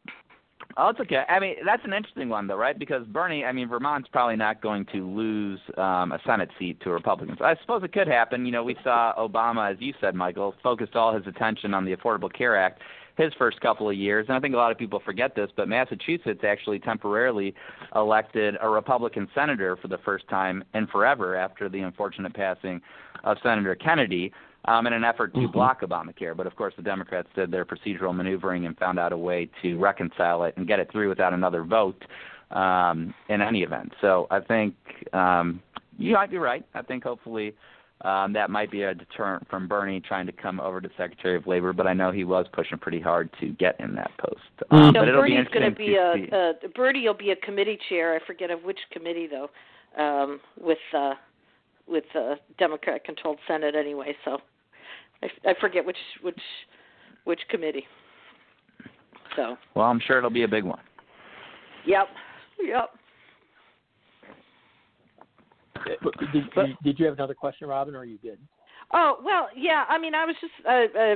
[0.76, 1.24] Oh, it's okay.
[1.28, 2.78] I mean, that's an interesting one, though, right?
[2.78, 6.92] Because Bernie, I mean, Vermont's probably not going to lose um, a Senate seat to
[6.92, 7.40] Republicans.
[7.42, 8.46] I suppose it could happen.
[8.46, 11.96] You know, we saw Obama, as you said, Michael, focused all his attention on the
[11.96, 12.82] Affordable Care Act
[13.18, 14.28] his first couple of years.
[14.30, 17.54] And I think a lot of people forget this, but Massachusetts actually temporarily
[17.96, 22.80] elected a Republican senator for the first time in forever after the unfortunate passing
[23.24, 24.32] of Senator Kennedy.
[24.68, 25.52] Um, in an effort to mm-hmm.
[25.54, 26.36] block Obamacare.
[26.36, 29.78] But of course, the Democrats did their procedural maneuvering and found out a way to
[29.78, 32.04] reconcile it and get it through without another vote
[32.52, 33.94] um, in any event.
[34.02, 34.76] So I think
[35.14, 35.62] um,
[35.98, 36.66] you might be right.
[36.74, 37.56] I think hopefully
[38.02, 41.48] um, that might be a deterrent from Bernie trying to come over to Secretary of
[41.48, 44.42] Labor, but I know he was pushing pretty hard to get in that post.
[44.70, 47.80] Um, so but it'll Bernie's going to be a, a Bernie will be a committee
[47.90, 48.16] chair.
[48.16, 49.50] I forget of which committee though,
[50.02, 51.14] um, with uh,
[51.88, 54.16] with a Democrat-controlled Senate anyway.
[54.26, 54.40] So
[55.24, 56.40] I, I forget which which
[57.26, 57.86] which committee.
[59.36, 59.58] So.
[59.76, 60.80] Well, I'm sure it'll be a big one.
[61.86, 62.08] Yep.
[62.64, 62.90] Yep.
[66.34, 68.40] Did, did, did you have another question, Robin, or are you good?
[68.94, 69.86] Oh well, yeah.
[69.88, 70.54] I mean, I was just.
[70.68, 71.10] Uh,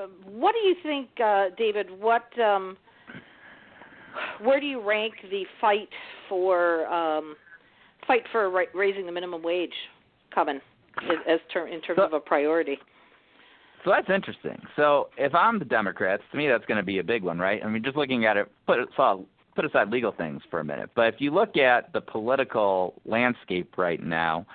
[0.00, 1.88] uh, what do you think, uh, David?
[1.98, 2.76] What, um,
[4.40, 5.88] where do you rank the fight
[6.28, 7.36] for um,
[8.06, 9.74] fight for ra- raising the minimum wage
[10.34, 10.60] coming
[11.26, 12.78] as term in terms So- of a priority?
[13.84, 14.60] So that's interesting.
[14.76, 17.64] So if I'm the Democrats, to me that's going to be a big one, right?
[17.64, 19.24] I mean, just looking at it, put so
[19.56, 20.90] put aside legal things for a minute.
[20.94, 24.46] But if you look at the political landscape right now,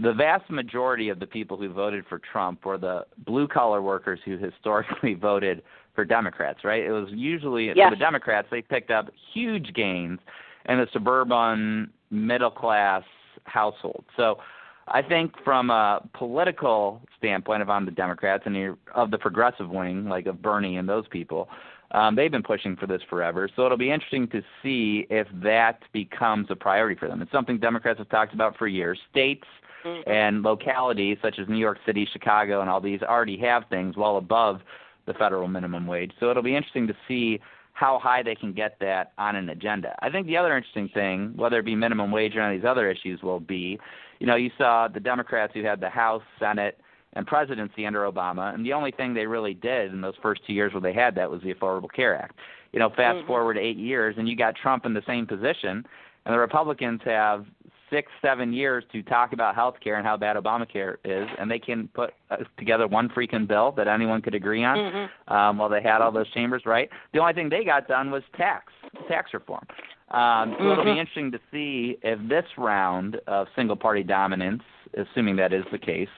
[0.00, 4.20] the vast majority of the people who voted for Trump were the blue collar workers
[4.24, 5.62] who historically voted
[5.94, 6.82] for Democrats, right?
[6.84, 7.88] It was usually Yes.
[7.88, 10.18] for the Democrats they picked up huge gains
[10.66, 13.02] in the suburban middle class
[13.44, 14.04] household.
[14.16, 14.38] So
[14.88, 19.70] I think from a political standpoint, if I'm the Democrats and you're of the progressive
[19.70, 21.48] wing, like of Bernie and those people,
[21.92, 23.48] um, they've been pushing for this forever.
[23.54, 27.22] So it'll be interesting to see if that becomes a priority for them.
[27.22, 28.98] It's something Democrats have talked about for years.
[29.10, 29.46] States
[29.84, 30.02] Mhm.
[30.06, 34.16] and localities such as New York City, Chicago, and all these already have things well
[34.16, 34.62] above
[35.06, 36.12] the federal minimum wage.
[36.18, 37.40] So it'll be interesting to see
[37.72, 39.94] how high they can get that on an agenda.
[40.00, 42.68] I think the other interesting thing, whether it be minimum wage or any of these
[42.68, 43.78] other issues, will be,
[44.20, 46.78] you know, you saw the Democrats who had the House, Senate,
[47.14, 50.52] and presidency under Obama, and the only thing they really did in those first two
[50.52, 52.38] years where they had that was the Affordable Care Act.
[52.72, 53.26] You know, fast Mhm.
[53.26, 55.84] forward eight years, and you got Trump in the same position,
[56.24, 57.46] and the Republicans have
[57.92, 61.58] six, seven years to talk about health care and how bad Obamacare is, and they
[61.58, 64.78] can put uh, together one freaking bill that anyone could agree on.
[64.78, 65.10] Mhm.
[65.28, 66.88] Um, while they had all those chambers, right?
[67.12, 68.72] The only thing they got done was tax,
[69.08, 69.66] tax reform.
[70.10, 70.98] Um, so it'll be Mhm.
[70.98, 74.62] interesting to see if this round of single party dominance,
[74.94, 76.10] assuming that is the case,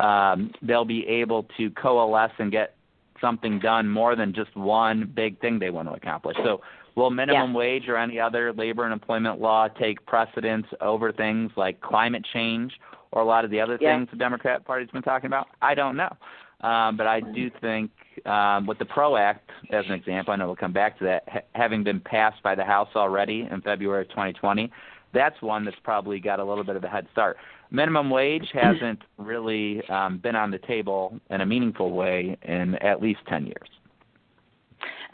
[0.00, 2.74] um, they'll be able to coalesce and get
[3.20, 6.36] something done more than just one big thing they want to accomplish.
[6.38, 6.60] So
[6.94, 11.80] will minimum wage or any other labor and employment law take precedence over things like
[11.80, 12.72] climate change
[13.12, 13.96] or a lot of the other Yeah.
[13.96, 15.48] things the Democrat Party's been talking about?
[15.62, 16.14] I don't know.
[16.60, 17.90] Um, but I do think
[18.26, 21.24] um, with the PRO Act, as an example, I know we'll come back to that,
[21.28, 24.70] ha- having been passed by the House already in February of 2020,
[25.12, 27.36] that's one that's probably got a little bit of a head start.
[27.70, 33.02] Minimum wage hasn't really um, been on the table in a meaningful way in at
[33.02, 33.68] least 10 years.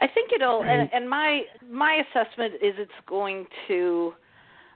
[0.01, 4.15] I think it'll, and, and my my assessment is it's going to,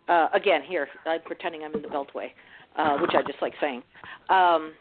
[0.08, 2.28] uh, again here, I'm pretending I'm in the Beltway,
[2.76, 3.82] uh, which I just like saying.
[4.28, 4.72] Um,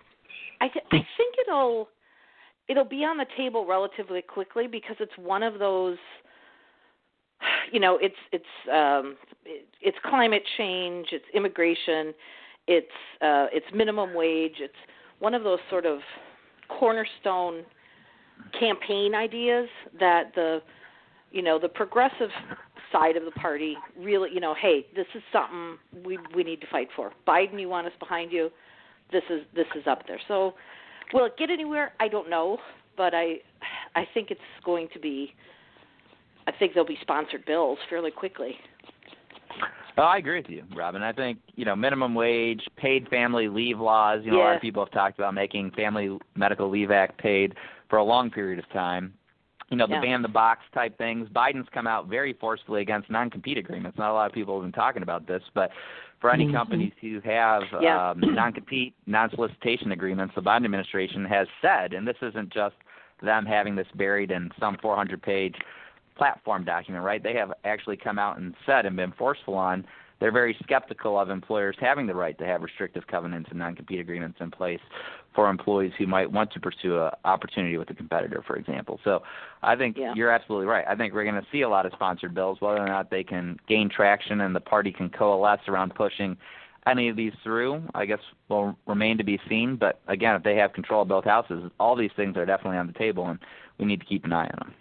[0.59, 1.87] I th- I think it'll
[2.67, 5.97] it'll be on the table relatively quickly because it's one of those.
[7.71, 12.13] You know, it's it's um, it, it's climate change, it's immigration,
[12.67, 12.87] it's
[13.21, 14.73] uh, it's minimum wage, it's
[15.19, 15.99] one of those sort of
[16.67, 17.63] cornerstone
[18.59, 19.67] campaign ideas
[19.99, 20.61] that the
[21.31, 22.29] you know the progressive
[22.91, 26.67] side of the party really you know hey this is something we we need to
[26.67, 28.49] fight for biden you want us behind you
[29.11, 30.53] this is this is up there so
[31.13, 31.93] will it get anywhere?
[31.99, 32.57] I don't know,
[32.97, 33.35] but I
[33.95, 35.33] I think it's going to be.
[36.45, 38.55] I think there'll be sponsored bills fairly quickly.
[39.97, 41.01] Oh, I agree with you, Robin.
[41.03, 44.21] I think you know minimum wage, paid family leave laws.
[44.23, 44.43] You know, yeah.
[44.43, 47.53] a lot of people have talked about making Family Medical Leave Act paid
[47.93, 49.13] for a long period of time.
[49.69, 50.01] You know, the Yeah.
[50.01, 51.29] ban the box type things.
[51.29, 53.99] Biden's come out very forcefully against non-compete agreements.
[53.99, 55.71] Not a lot of people have been talking about this, but
[56.19, 56.53] for any Mhm.
[56.53, 58.09] companies who have Yeah.
[58.09, 62.75] um, non-compete, non-solicitation agreements, the Biden administration has said, and this isn't just
[63.21, 65.61] them having this buried in some 400-page
[66.15, 67.21] platform document, right?
[67.21, 69.85] They have actually come out and said and been forceful on
[70.23, 74.37] they're very skeptical of employers having the right to have restrictive covenants and non-compete agreements
[74.39, 74.79] in place
[75.35, 79.01] for employees who might want to pursue an opportunity with a competitor, for example.
[79.03, 79.21] So
[79.63, 80.13] I think Yeah.
[80.15, 80.85] you're absolutely right.
[80.87, 83.25] I think we're going to see a lot of sponsored bills, whether or not they
[83.25, 86.37] can gain traction and the party can coalesce around pushing
[86.87, 89.75] any of these through, I guess will remain to be seen.
[89.75, 92.87] But again, if they have control of both houses, all these things are definitely on
[92.87, 93.39] the table, and
[93.77, 94.73] we need to keep an eye on them.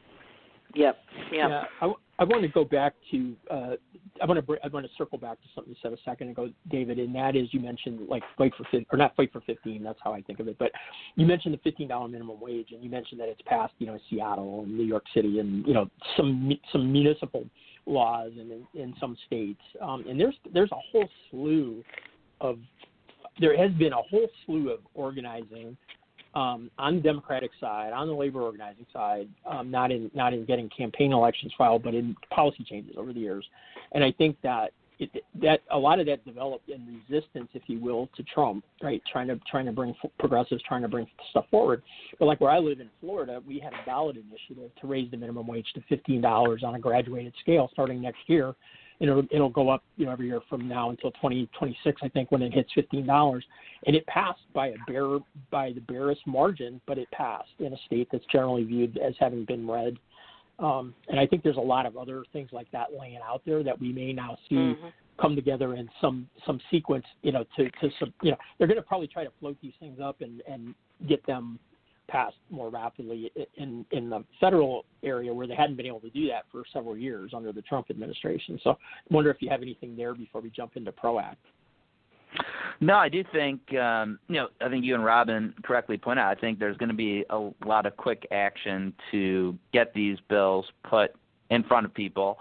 [0.75, 0.99] Yep.
[1.33, 1.51] Yep.
[1.51, 3.75] Yeah, I, I want to go back to uh,
[4.23, 6.51] I want to I want to circle back to something you said a second ago,
[6.71, 9.83] David, and that is you mentioned like fight for or not fight for fifteen.
[9.83, 10.71] That's how I think of it, but
[11.17, 13.95] you mentioned the fifteen dollar minimum wage, and you mentioned that it's passed, you know,
[13.95, 17.45] in Seattle and New York City, and you know some some municipal
[17.87, 21.83] laws and in, in some states, um, and there's there's a whole slew
[22.41, 22.57] of
[23.41, 25.77] there has been a whole slew of organizing
[26.35, 30.45] um, on the Democratic side, on the labor organizing side, um, not in not in
[30.45, 33.45] getting campaign elections filed, but in policy changes over the years.
[33.93, 37.79] And I think that it, that a lot of that developed in resistance, if you
[37.81, 39.03] will, to Trump, right?
[39.11, 41.83] Trying to trying to bring progressives, trying to bring stuff forward.
[42.19, 45.17] But like where I live in Florida, we had a ballot initiative to raise the
[45.17, 48.55] minimum wage to fifteen dollars on a graduated scale starting next year.
[49.03, 52.41] It'll, it'll go up, you know, every year from now until 2026, I think, when
[52.41, 53.45] it hits fifteen dollars.
[53.87, 55.19] And it passed by a bare,
[55.51, 59.45] by the barest margin, but it passed in a state that's generally viewed as having
[59.45, 59.97] been red.
[60.61, 63.65] Um, and I think there's a lot of other things like that laying out there
[63.65, 64.93] that we may now see Mhm.
[65.19, 67.07] come together in some some sequence.
[67.23, 69.75] You know, to to some, you know, they're going to probably try to float these
[69.81, 70.77] things up and and
[71.09, 71.59] get them
[72.13, 76.29] passed more rapidly in in the federal area where they hadn't been able to do
[76.29, 78.61] that for several years under the Trump administration.
[78.63, 81.45] So, I wonder if you have anything there before we jump into PRO-ACT.
[82.81, 84.49] No, I do think um, you know.
[84.61, 86.37] I think you and Robin correctly point out.
[86.37, 90.67] I think there's going to be a lot of quick action to get these bills
[90.89, 91.15] put
[91.51, 92.39] in front of people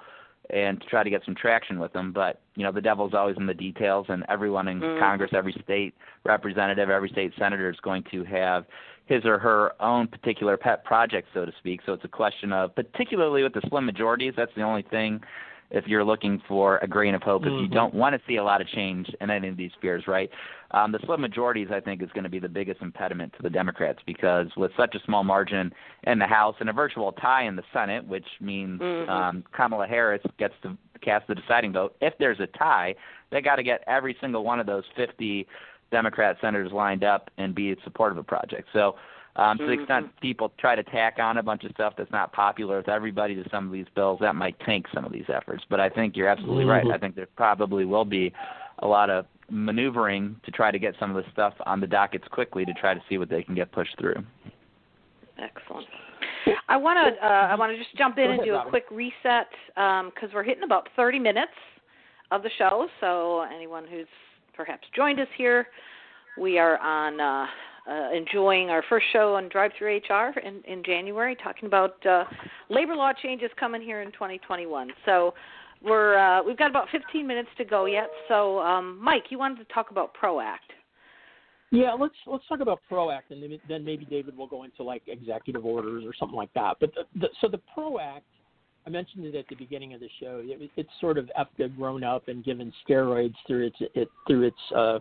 [0.50, 2.12] and to try to get some traction with them.
[2.12, 5.00] But you know, the devil's always in the details, and everyone in Mhm.
[5.00, 8.66] Congress, every state representative, every state senator is going to have
[9.06, 11.82] his or her own particular pet project, so to speak.
[11.86, 15.22] So it's a question of, particularly with the slim majorities, that's the only thing
[15.72, 17.74] if you're looking for a grain of hope, if you Mhm.
[17.74, 20.30] don't want to see a lot of change in any of these spheres, right?
[20.72, 23.50] Um, the slim majorities, I think, is going to be the biggest impediment to the
[23.50, 27.56] Democrats because with such a small margin in the House and a virtual tie in
[27.56, 29.10] the Senate, which means Mhm.
[29.10, 31.96] um, Kamala Harris gets to cast the deciding vote.
[32.02, 32.96] If there's a tie,
[33.30, 35.48] they got to get every single one of those 50
[35.92, 38.68] Democrat senators lined up and be supportive of a project.
[38.74, 38.96] So
[39.36, 42.34] um, to the extent people try to tack on a bunch of stuff that's not
[42.34, 45.64] popular with everybody to some of these bills, that might tank some of these efforts.
[45.70, 46.84] But I think you're absolutely right.
[46.84, 46.94] Mhm.
[46.94, 48.34] I think there probably will be
[48.80, 52.28] a lot of maneuvering to try to get some of the stuff on the dockets
[52.30, 54.16] quickly to try to see what they can get pushed through.
[55.38, 55.88] Excellent.
[56.68, 59.48] I want to uh, I want to just jump in and do a quick reset
[59.76, 61.52] because we're hitting about 30 minutes
[62.32, 62.88] of the show.
[63.00, 64.08] So anyone who's
[64.54, 65.68] perhaps joined us here,
[66.38, 67.46] we are on uh,
[67.90, 72.26] uh, enjoying our first show on DriveThruHR in, in January, talking about uh,
[72.70, 74.90] labor law changes coming here in 2021.
[75.06, 75.34] So
[75.84, 78.10] we're uh, we've got about 15 minutes to go yet.
[78.28, 80.58] So um, Mike, you wanted to talk about ProAct.
[81.72, 85.66] Yeah, let's let's talk about PRO-ACT, and then, maybe David will go into like executive
[85.66, 86.76] orders or something like that.
[86.82, 88.26] But the, the, so the PRO-ACT,
[88.86, 90.42] I mentioned it at the beginning of the show.
[90.44, 94.58] It, it's sort of after grown up and given steroids through its it, through its
[94.76, 95.00] uh,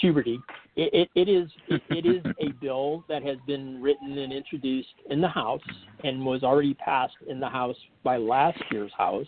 [0.00, 0.38] puberty.
[0.76, 5.20] It, it, is it, it is a bill that has been written and introduced in
[5.20, 5.60] the House
[6.04, 9.26] and was already passed in the House by last year's House.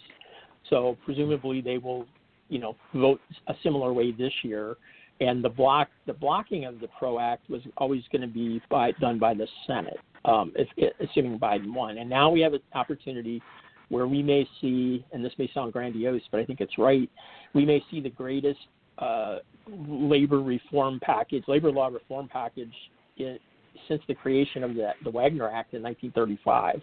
[0.68, 2.06] So presumably they will,
[2.48, 4.76] you know, vote a similar way this year
[5.20, 8.92] and the block the blocking of the PRO Act was always going to be by,
[8.92, 11.98] done by the Senate, um, if, assuming Biden won.
[11.98, 13.42] And now we have an opportunity
[13.90, 17.10] where we may see, and this may sound grandiose, but I think it's right.
[17.54, 18.60] We may see the greatest
[18.98, 22.72] uh, labor reform package, labor law reform package,
[23.18, 23.38] in,
[23.88, 26.80] since the creation of the, the Wagner Act in 1935.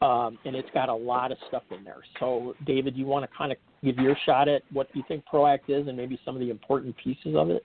[0.00, 2.02] Um, and it's got a lot of stuff in there.
[2.20, 5.68] So, David, you want to kind of give your shot at what you think PRO-ACT
[5.68, 7.64] is and maybe some of the important pieces of it?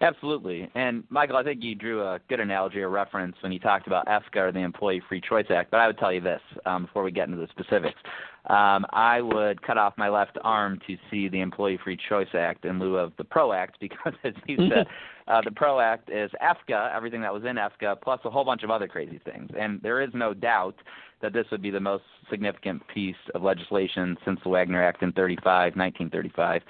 [0.00, 0.70] Absolutely.
[0.74, 4.06] And Michael, I think you drew a good analogy or reference when you talked about
[4.06, 5.70] EFCA or the Employee Free Choice Act.
[5.70, 8.00] But I would tell you this um, before we get into the specifics.
[8.46, 12.64] Um, I would cut off my left arm to see the Employee Free Choice Act
[12.64, 14.86] in lieu of the PRO Act because, as you said,
[15.28, 18.64] uh, the PRO Act is EFCA, everything that was in EFCA, plus a whole bunch
[18.64, 19.50] of other crazy things.
[19.58, 20.74] And there is no doubt
[21.20, 25.12] that this would be the most significant piece of legislation since the Wagner Act in
[25.12, 26.62] 35, 1935.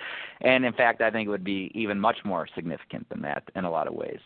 [0.42, 3.64] And in fact, I think it would be even much more significant than that in
[3.64, 4.18] a lot of ways.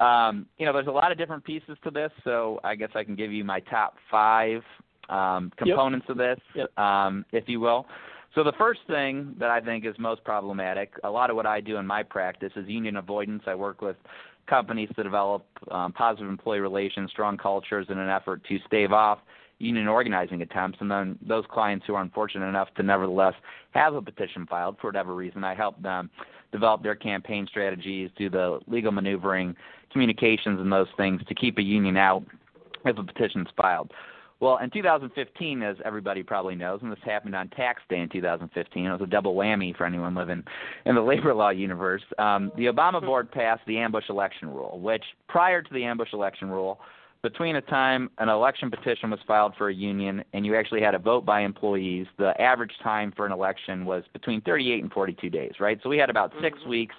[0.00, 3.04] Um, you know, there's a lot of different pieces to this, so I guess I
[3.04, 4.62] can give you my top five
[5.08, 6.10] um, components yep.
[6.10, 6.78] of this, yep.
[6.78, 7.86] um, if you will.
[8.34, 11.60] So the first thing that I think is most problematic, a lot of what I
[11.60, 13.42] do in my practice is union avoidance.
[13.46, 13.96] I work with
[14.46, 19.20] companies to develop um, positive employee relations, strong cultures in an effort to stave off
[19.58, 23.32] union organizing attempts, and then those clients who are unfortunate enough to nevertheless
[23.70, 26.10] have a petition filed for whatever reason, I help them
[26.52, 29.56] develop their campaign strategies, do the legal maneuvering,
[29.92, 32.22] communications, and those things to keep a union out
[32.84, 33.90] if a petition is filed.
[34.38, 38.84] Well, in 2015, as everybody probably knows, and this happened on tax day in 2015,
[38.84, 40.42] it was a double whammy for anyone living
[40.84, 42.02] in the labor law universe.
[42.18, 46.50] Um, the Obama board passed the ambush election rule, which prior to the ambush election
[46.50, 46.80] rule,
[47.22, 50.94] between a time an election petition was filed for a union and you actually had
[50.94, 55.30] a vote by employees, the average time for an election was between 38 and 42
[55.30, 55.80] days, right?
[55.82, 56.68] So we had about 6 mm-hmm.
[56.68, 56.94] weeks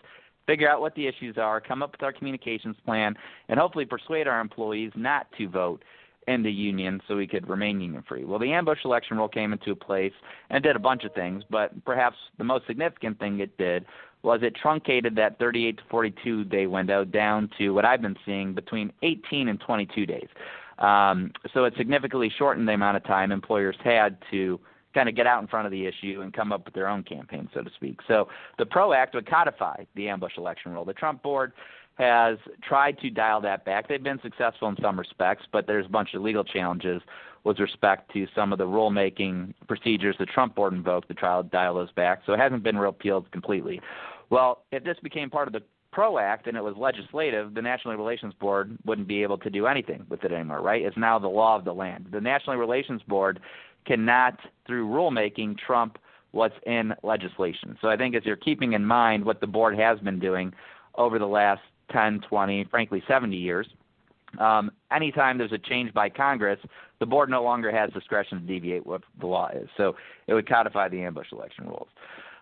[0.47, 3.13] figure out what the issues are, come up with our communications plan,
[3.49, 5.83] and hopefully persuade our employees not to vote
[6.27, 8.25] in the union so we could remain union free.
[8.25, 10.13] Well, the ambush election rule came into place
[10.49, 13.85] and did a bunch of things, but perhaps the most significant thing it did
[14.23, 18.53] was it truncated that 38 to 42 day window down to what I've been seeing
[18.53, 20.27] between 18 and 22 days.
[20.79, 24.59] Um, so it significantly shortened the amount of time employers had to
[24.93, 27.03] kind of get out in front of the issue and come up with their own
[27.03, 27.99] campaign, so to speak.
[28.07, 30.85] So the PRO Act would codify the ambush election rule.
[30.85, 31.53] The Trump board
[31.97, 33.87] has tried to dial that back.
[33.87, 37.01] They've been successful in some respects, but there's a bunch of legal challenges
[37.43, 41.47] with respect to some of the rulemaking procedures the Trump board invoked to try to
[41.47, 42.21] dial those back.
[42.25, 43.81] So it hasn't been repealed completely.
[44.29, 47.95] Well, if this became part of the PRO Act and it was legislative, the National
[47.95, 50.83] Relations Board wouldn't be able to do anything with it anymore, right?
[50.83, 52.07] It's now the law of the land.
[52.11, 53.39] The National Relations Board
[53.85, 55.97] cannot, through rulemaking, trump
[56.31, 57.77] what's in legislation.
[57.81, 60.53] So I think as you're keeping in mind what the board has been doing
[60.95, 63.67] over the last 10, 20, frankly 70 years,
[64.39, 66.59] um, anytime there's a change by Congress,
[66.99, 69.69] the board no longer has discretion to deviate what the law is.
[69.77, 69.95] So
[70.27, 71.87] it would codify the ambush election rules.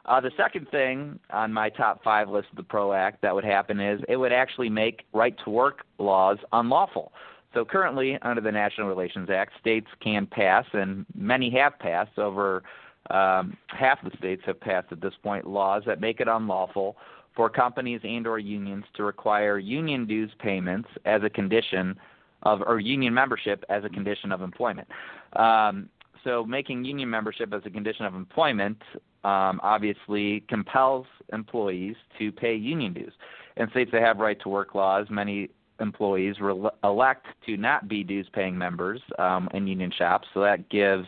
[0.06, 3.44] Uh, the second thing on my top five list of the PRO Act that would
[3.44, 7.12] happen is it would actually make right to work laws unlawful.
[7.54, 12.20] So currently, under the National Relations Act, states can pass, and many have passed.
[12.20, 12.64] Over
[13.10, 16.98] um, half the states have passed at this point laws that make it unlawful
[17.36, 21.98] for companies and/or unions to require union dues payments as a condition
[22.44, 24.88] of, or union membership as a condition of employment.
[25.36, 25.90] Um,
[26.24, 28.82] so making union membership as a condition of employment
[29.24, 33.14] um, obviously compels employees to pay union dues.
[33.58, 38.04] In states that have right to work laws, many employees re- elect to not be
[38.04, 41.06] dues paying members um, in union shops, so that gives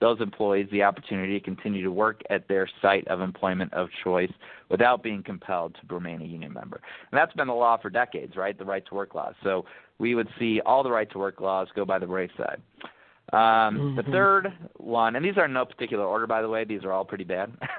[0.00, 4.32] those employees the opportunity to continue to work at their site of employment of choice
[4.68, 6.80] without being compelled to remain a union member.
[7.10, 8.58] And that's been the law for decades, right?
[8.58, 9.34] The right to work laws.
[9.42, 9.64] So
[9.98, 12.60] we would see all the right to work laws go by the wayside.
[13.32, 13.96] Um, mm-hmm.
[13.96, 16.64] The third one, and these are in no particular order, by the way.
[16.64, 17.50] These are all pretty bad.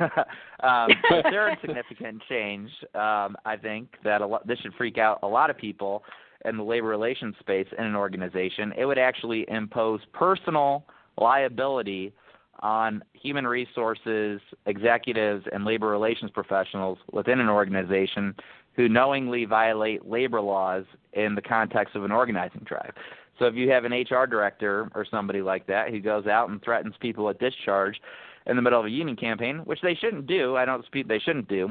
[0.62, 5.20] um, the third significant change, um, I think that a lot, this should freak out
[5.24, 6.04] a lot of people
[6.44, 8.74] in the labor relations space in an organization.
[8.78, 10.86] It would actually impose personal
[11.18, 12.14] liability
[12.62, 18.36] on human resources executives and labor relations professionals within an organization
[18.76, 22.94] who knowingly violate labor laws in the context of an organizing drive.
[23.40, 26.62] So if you have an HR director or somebody like that who goes out and
[26.64, 28.00] threatens people with discharge
[28.48, 31.20] in the middle of a union campaign, which they shouldn't do, I don't speak they
[31.20, 31.70] shouldn't do.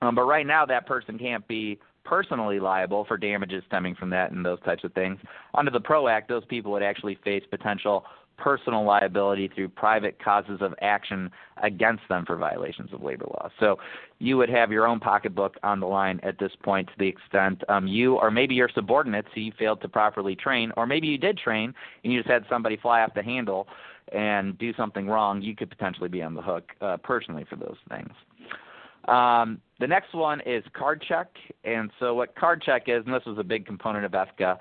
[0.00, 4.32] Um, but right now that person can't be personally liable for damages stemming from that
[4.32, 5.18] and those types of things.
[5.54, 8.04] Under the PRO Act, those people would actually face potential
[8.36, 11.30] personal liability through private causes of action
[11.62, 13.48] against them for violations of labor law.
[13.60, 13.78] So
[14.18, 17.62] you would have your own pocketbook on the line at this point to the extent
[17.68, 21.18] um, you or maybe your subordinates who you failed to properly train, or maybe you
[21.18, 23.68] did train and you just had somebody fly off the handle
[24.12, 27.76] and do something wrong, you could potentially be on the hook uh, personally for those
[27.88, 28.10] things.
[29.08, 31.28] Um, the next one is card check.
[31.64, 34.58] And so, what card check is, and this was a big component of EFCA,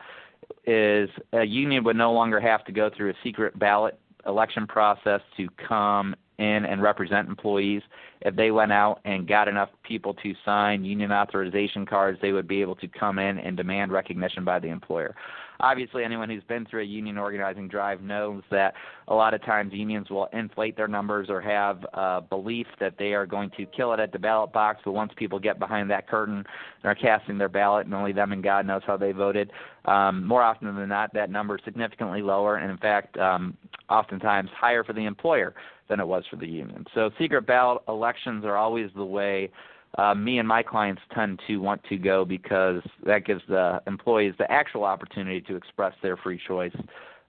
[0.66, 5.22] is a union would no longer have to go through a secret ballot election process
[5.38, 7.84] to come in and represent employees,
[8.22, 12.48] if they went out and got enough people to sign union authorization cards, they would
[12.48, 15.16] be able to come in and demand recognition by the employer.
[15.62, 18.74] Obviously, anyone who's been through a union organizing drive knows that
[19.08, 23.14] a lot of times unions will inflate their numbers or have a belief that they
[23.14, 26.08] are going to kill it at the ballot box, but once people get behind that
[26.08, 26.46] curtain and
[26.84, 29.52] are casting their ballot, and only them and God knows how they voted,
[29.86, 33.56] um, more often than not, that number is significantly lower, and in fact, um,
[33.90, 35.54] oftentimes higher for the employer
[35.90, 36.86] than it was for the union.
[36.96, 39.52] So secret ballot elections are always the way
[39.98, 44.34] uh, me and my clients tend to want to go because that gives the employees
[44.38, 46.76] the actual opportunity to express their free choice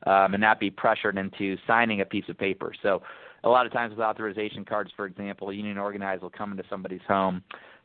[0.07, 2.73] um, and not be pressured into signing a piece of paper.
[2.83, 3.03] So
[3.45, 6.65] a lot of times with authorization cards, for example, a union organizer will come into
[6.71, 7.43] somebody's home,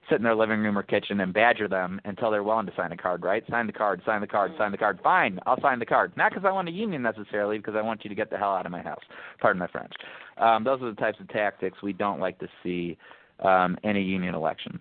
[0.09, 2.91] sit in their living room or kitchen and badger them until they're willing to sign
[2.91, 3.43] a card, right?
[3.49, 4.99] Sign the card, sign the card, sign the card.
[5.03, 6.15] Fine, I'll sign the card.
[6.15, 8.51] Not because I want a union necessarily, because I want you to get the hell
[8.51, 9.03] out of my house.
[9.39, 9.93] Pardon my French.
[10.37, 12.97] Um, those are the types of tactics we don't like to see
[13.43, 14.79] um, in a union election.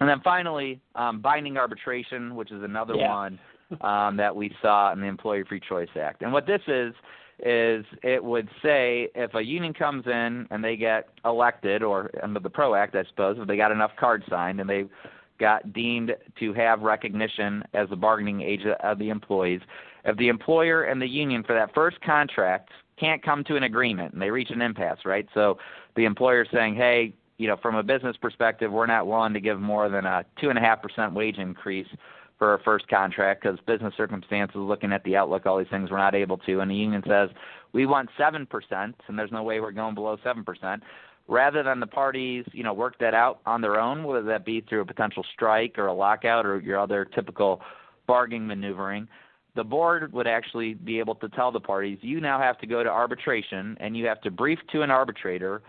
[0.00, 3.12] And then finally, um, binding arbitration, which is another yeah.
[3.12, 3.38] one
[3.80, 6.22] um, that we saw in the Employee Free Choice Act.
[6.22, 6.94] And what this is
[7.40, 12.40] is it would say if a union comes in and they get elected, or under
[12.40, 14.86] the PRO Act, I suppose, if they got enough cards signed and they
[15.38, 19.60] got deemed to have recognition as the bargaining agent of the employees,
[20.04, 24.12] if the employer and the union for that first contract can't come to an agreement
[24.12, 25.28] and they reach an impasse, right?
[25.32, 25.58] So
[25.94, 29.60] the employer saying, hey, you know, from a business perspective, we're not willing to give
[29.60, 31.86] more than a two and a half percent wage increase
[32.38, 35.98] for our first contract because business circumstances, looking at the outlook, all these things, we're
[35.98, 36.60] not able to.
[36.60, 37.30] And the union says
[37.72, 40.82] we want seven percent, and there's no way we're going below seven percent.
[41.28, 44.62] Rather than the parties, you know, work that out on their own, whether that be
[44.62, 47.60] through a potential strike or a lockout or your other typical
[48.06, 49.06] bargaining maneuvering,
[49.54, 52.82] the board would actually be able to tell the parties, you now have to go
[52.82, 55.60] to arbitration and you have to brief to an arbitrator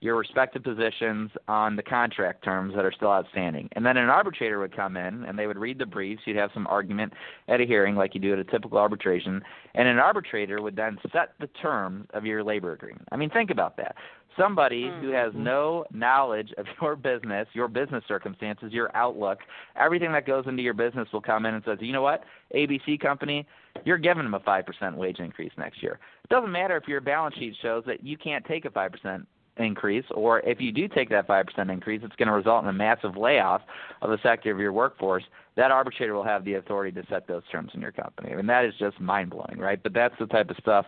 [0.00, 3.68] your respective positions on the contract terms that are still outstanding.
[3.72, 6.22] And then an arbitrator would come in and they would read the briefs.
[6.24, 7.12] You'd have some argument
[7.48, 9.42] at a hearing like you do at a typical arbitration.
[9.74, 13.08] And an arbitrator would then set the terms of your labor agreement.
[13.10, 13.96] I mean, think about that.
[14.38, 15.04] Somebody mm-hmm.
[15.04, 19.40] who has no knowledge of your business, your business circumstances, your outlook,
[19.74, 22.22] everything that goes into your business will come in and says, you know what,
[22.54, 23.44] ABC company,
[23.84, 25.98] you're giving them a 5% wage increase next year.
[26.22, 29.26] It doesn't matter if your balance sheet shows that you can't take a 5%
[29.58, 32.72] increase, or if you do take that 5% increase, it's going to result in a
[32.72, 33.62] massive layoff
[34.02, 35.24] of the sector of your workforce.
[35.56, 38.32] That arbitrator will have the authority to set those terms in your company.
[38.32, 39.82] I mean, that is just mind blowing, right?
[39.82, 40.86] But that's the type of stuff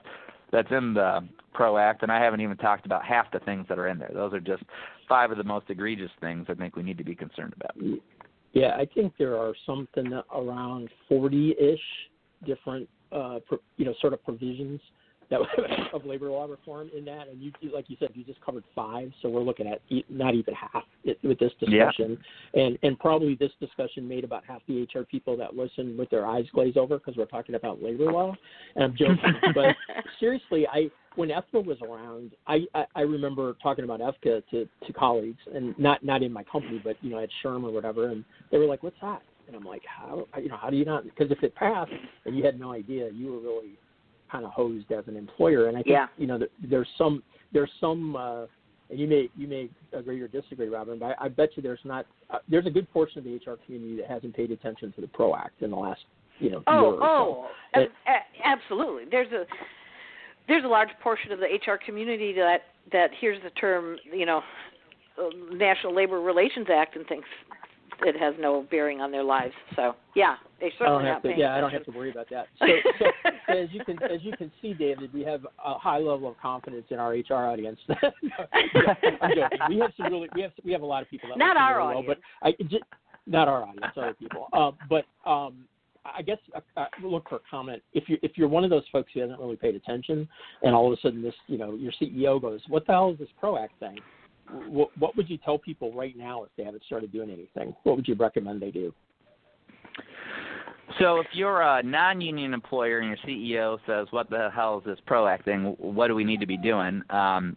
[0.52, 3.78] that's in the PRO Act, and I haven't even talked about half the things that
[3.78, 4.10] are in there.
[4.12, 4.62] Those are just
[5.08, 7.76] five of the most egregious things I think we need to be concerned about.
[8.52, 11.80] Yeah, I think there are something around 40 ish
[12.44, 13.38] different, uh,
[13.76, 14.80] you know, sort of provisions
[15.30, 15.40] that
[15.92, 19.10] of labor law reform in that, and you like you said, you just covered five,
[19.22, 20.84] so we're looking at not even half
[21.22, 22.18] with this discussion,
[22.52, 22.62] yeah.
[22.62, 26.26] and and probably this discussion made about half the HR people that listen with their
[26.26, 28.34] eyes glazed over because we're talking about labor law,
[28.74, 29.74] and I'm joking, but
[30.18, 34.92] seriously, I when EFCA was around, I, I I remember talking about EFCA to to
[34.92, 38.24] colleagues, and not not in my company, but you know at SHRM or whatever, and
[38.50, 41.04] they were like, "What's that?" And I'm like, "How you know how do you not?"
[41.04, 41.92] Because if it passed
[42.24, 43.78] and you had no idea, you were really
[44.30, 45.68] kind of hosed as an employer.
[45.68, 46.06] And I think yeah.
[46.16, 47.22] you know there's some
[47.52, 48.46] there's some uh,
[48.90, 51.80] and you may you may agree or disagree, Robin, but I, I bet you there's
[51.84, 55.00] not uh, there's a good portion of the HR community that hasn't paid attention to
[55.00, 56.00] the PRO Act in the last
[56.38, 57.80] you know oh, year or oh, so.
[57.80, 59.04] a- absolutely.
[59.10, 59.44] There's a
[60.48, 62.62] there's a large portion of the HR community that
[62.92, 64.42] that hears the term you know
[65.18, 67.28] uh, National Labor Relations Act and thinks
[68.02, 69.54] it has no bearing on their lives.
[69.76, 71.34] So yeah, they certainly I don't have to.
[71.36, 72.46] Yeah, I don't have to worry about that.
[72.58, 72.66] So,
[72.98, 76.38] so, as you can as you can see, David, we have a high level of
[76.38, 77.78] confidence in our HR audience.
[77.88, 77.98] no.
[79.68, 81.78] We have some really we have we have a lot of people that not our
[81.78, 82.84] really audience, well, but I just,
[83.26, 84.48] not our audience, other people.
[84.52, 85.64] Um, but um,
[86.04, 87.82] I guess uh, uh, look for a comment.
[87.92, 90.28] If you if you're one of those folks who hasn't really paid attention,
[90.62, 93.18] and all of a sudden this you know your CEO goes, "What the hell is
[93.18, 93.98] this PRO Act thing?"
[94.68, 97.74] What, what would you tell people right now if they haven't started doing anything?
[97.84, 98.92] What would you recommend they do?
[100.98, 104.98] So if you're a non-union employer and your CEO says, "What the hell is this
[105.06, 105.76] PRO Act thing?
[105.78, 107.56] What do we need to be doing?" Um,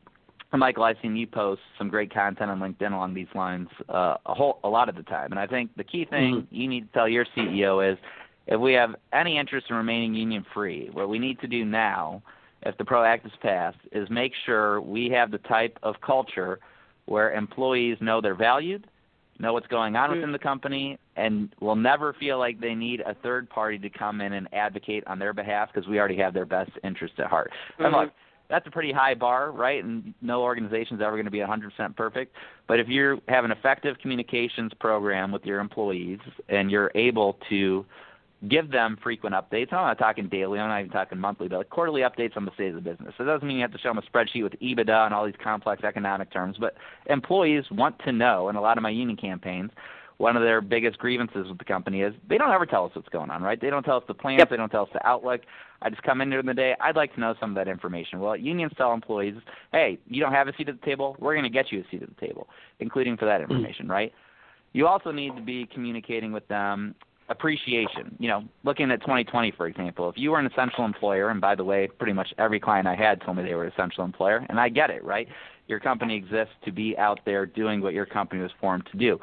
[0.56, 4.34] Michael, I've seen you post some great content on LinkedIn along these lines uh, a
[4.36, 6.56] whole a lot of the time, and I think the key thing mm-hmm.
[6.56, 7.98] you need to tell your CEO is,
[8.46, 12.22] if we have any interest in remaining union free, what we need to do now,
[12.62, 16.60] if the PRO Act is passed, is make sure we have the type of culture
[17.06, 18.88] where employees know they're valued,
[19.40, 23.16] know what's going on within the company, and will never feel like they need a
[23.16, 26.46] third party to come in and advocate on their behalf because we already have their
[26.46, 27.52] best interest at heart.
[27.74, 27.86] Mm-hmm.
[27.86, 28.14] And look,
[28.50, 29.84] that's a pretty high bar, right?
[29.84, 32.36] And no organization is ever going to be 100% perfect.
[32.68, 37.86] But if you have an effective communications program with your employees and you're able to
[38.50, 39.72] give them frequent updates.
[39.72, 42.52] I'm not talking daily, I'm not even talking monthly, but like quarterly updates on the
[42.54, 43.14] state of the business.
[43.18, 45.26] So it doesn't mean you have to show them a spreadsheet with EBITDA and all
[45.26, 46.76] these complex economic terms, but
[47.08, 49.72] employees want to know, in a lot of my union campaigns,
[50.18, 53.10] one of their biggest grievances with the company is they don't ever tell us what's
[53.10, 53.60] going on, right?
[53.60, 54.50] They don't tell us the plans, yep.
[54.50, 55.42] they don't tell us the outlook.
[55.82, 56.76] I just come in during the day.
[56.80, 58.20] I'd like to know some of that information.
[58.20, 59.36] Well, unions tell employees,
[59.72, 61.84] hey, you don't have a seat at the table, we're going to get you a
[61.92, 62.48] seat at the table,
[62.80, 63.44] including for that mm.
[63.44, 64.14] information, right?
[64.74, 66.96] You also need to be communicating with them
[67.30, 68.16] appreciation.
[68.20, 71.56] You know, looking at 2020, for example, if you were an essential employer, and by
[71.56, 74.46] the way, pretty much every client I had told me they were an essential employer,
[74.50, 75.28] and I get it, right?
[75.68, 79.20] Your company exists to be out there doing what your company was formed to do.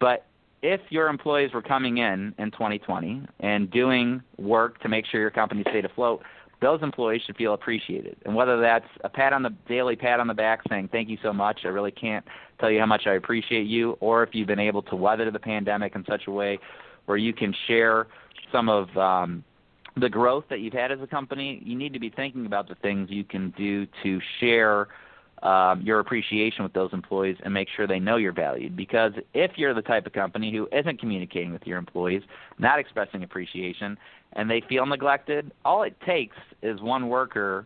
[0.00, 0.26] But
[0.62, 5.30] if your employees were coming in in 2020 and doing work to make sure your
[5.30, 6.22] company stayed afloat,
[6.60, 8.16] those employees should feel appreciated.
[8.24, 11.16] And whether that's a pat on the daily pat on the back saying thank you
[11.22, 12.24] so much, I really can't
[12.58, 15.38] tell you how much I appreciate you, or if you've been able to weather the
[15.38, 16.58] pandemic in such a way
[17.08, 18.06] where you can share
[18.52, 19.42] some of um,
[19.96, 22.74] the growth that you've had as a company, you need to be thinking about the
[22.76, 24.88] things you can do to share
[25.42, 28.76] um, your appreciation with those employees and make sure they know you're valued.
[28.76, 32.22] Because if you're the type of company who isn't communicating with your employees,
[32.58, 33.96] not expressing appreciation,
[34.34, 37.64] and they feel neglected, all it takes is one worker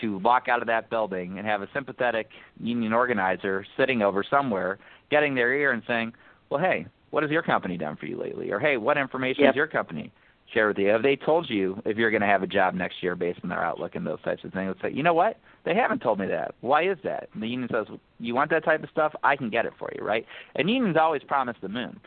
[0.00, 2.28] to walk out of that building and have a sympathetic
[2.60, 4.78] union organizer sitting over somewhere,
[5.10, 6.12] getting their ear and saying,
[6.50, 9.54] "Well, hey, what has your company done for you lately?" Or, "Hey, what information yep.
[9.54, 10.12] has your company
[10.52, 10.90] shared with you?
[10.90, 13.50] Have they told you if you're going to have a job next year based on
[13.50, 14.72] their outlook and those types of things?
[14.74, 15.38] It's like, you know what?
[15.64, 16.54] They haven't told me that.
[16.60, 17.28] Why is that?
[17.34, 17.86] And the union says,
[18.20, 19.14] you want that type of stuff?
[19.22, 20.24] I can get it for you, right?
[20.54, 21.98] And unions always promise the moon.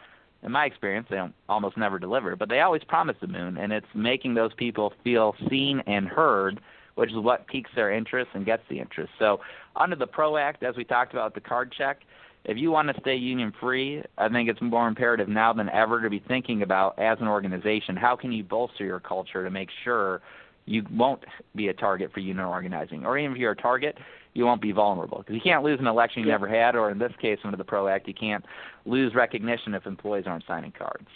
[0.41, 3.73] In my experience, they don't almost never deliver, but they always promise the moon, and
[3.73, 6.61] it's making those people feel seen and heard,
[6.95, 9.11] which is what piques their interest and gets the interest.
[9.19, 9.41] So,
[9.75, 11.99] under the PRO Act, as we talked about the card check,
[12.45, 16.01] if you want to stay union free, I think it's more imperative now than ever
[16.01, 19.69] to be thinking about as an organization how can you bolster your culture to make
[19.83, 20.21] sure
[20.65, 21.23] you won't
[21.55, 23.97] be a target for union organizing, or even if you're a target,
[24.35, 26.33] you won't be vulnerable because you can't lose an election you yeah.
[26.33, 28.45] never had, or in this case under the PRO Act, you can't
[28.85, 31.07] lose recognition if employees aren't signing cards.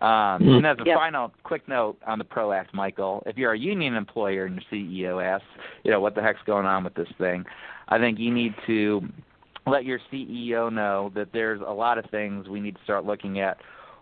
[0.00, 0.48] Um, mm-hmm.
[0.54, 0.96] And as a yep.
[0.96, 4.82] final quick note on the PRO Act, Michael, if you're a union employer and your
[5.18, 5.46] CEO asks,
[5.84, 7.44] you know, what the heck's going on with this thing,
[7.88, 9.02] I think you need to
[9.66, 13.40] let your CEO know that there's a lot of things we need to start looking
[13.40, 13.58] at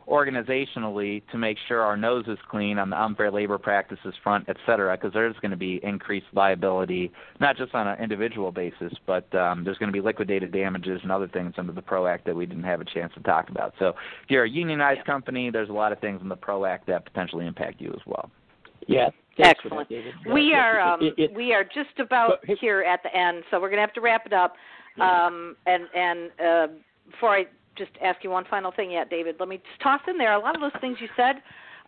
[0.08, 4.56] organizationally to make sure our nose is clean on the unfair labor practices front, et
[4.66, 9.32] cetera, because there's going to be increased liability, not just on an individual basis, but
[9.34, 12.34] um, there's going to be liquidated damages and other things under the PRO Act that
[12.34, 13.74] we didn't have a chance to talk about.
[13.78, 16.86] So if you're a unionized company, there's a lot of things in the PRO Act
[16.88, 18.30] that potentially impact you as well.
[18.86, 19.10] Yeah.
[19.38, 19.88] Excellent.
[19.88, 23.58] That, we are um, it, it, we are just about here at the end, so
[23.58, 24.56] we're going to have to wrap it up.
[25.01, 26.66] Um, and and uh,
[27.11, 27.45] before I
[27.76, 30.38] just ask you one final thing yet, David, let me just toss in there a
[30.38, 31.36] lot of those things you said.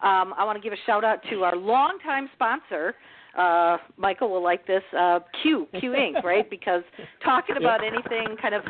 [0.03, 2.95] Um, I want to give a shout out to our longtime sponsor.
[3.37, 4.83] Uh, Michael will like this.
[4.97, 6.15] Uh, Cue Cue Inc.
[6.25, 6.49] Right?
[6.49, 6.83] Because
[7.25, 8.63] talking about anything kind of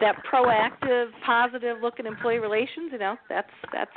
[0.00, 3.90] that proactive, positive look at employee relations, you know, that's that's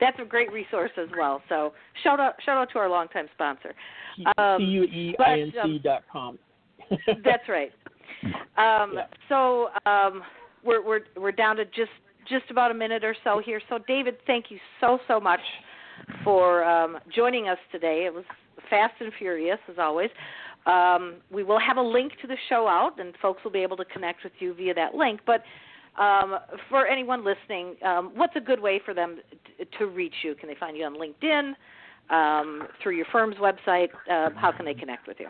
[0.00, 1.42] that's a great resource as well.
[1.48, 1.72] So
[2.02, 3.74] shout out shout out to our longtime sponsor.
[4.38, 6.38] Um, C U E I N C dot com.
[7.24, 7.72] That's right.
[8.56, 9.06] Um, yeah.
[9.28, 10.22] So um,
[10.64, 11.90] we're we're we're down to just
[12.28, 13.60] just about a minute or so here.
[13.68, 15.40] So David, thank you so so much
[16.22, 18.04] for um, joining us today.
[18.06, 18.24] It was
[18.70, 20.10] fast and furious as always.
[20.66, 23.76] Um, we will have a link to the show out, and folks will be able
[23.76, 25.20] to connect with you via that link.
[25.26, 25.42] But
[26.00, 26.38] um,
[26.70, 29.18] for anyone listening, um, what's a good way for them
[29.58, 30.34] t- to reach you?
[30.34, 31.52] Can they find you on LinkedIn,
[32.10, 33.88] um, through your firm's website?
[34.10, 35.28] Uh, how can they connect with you?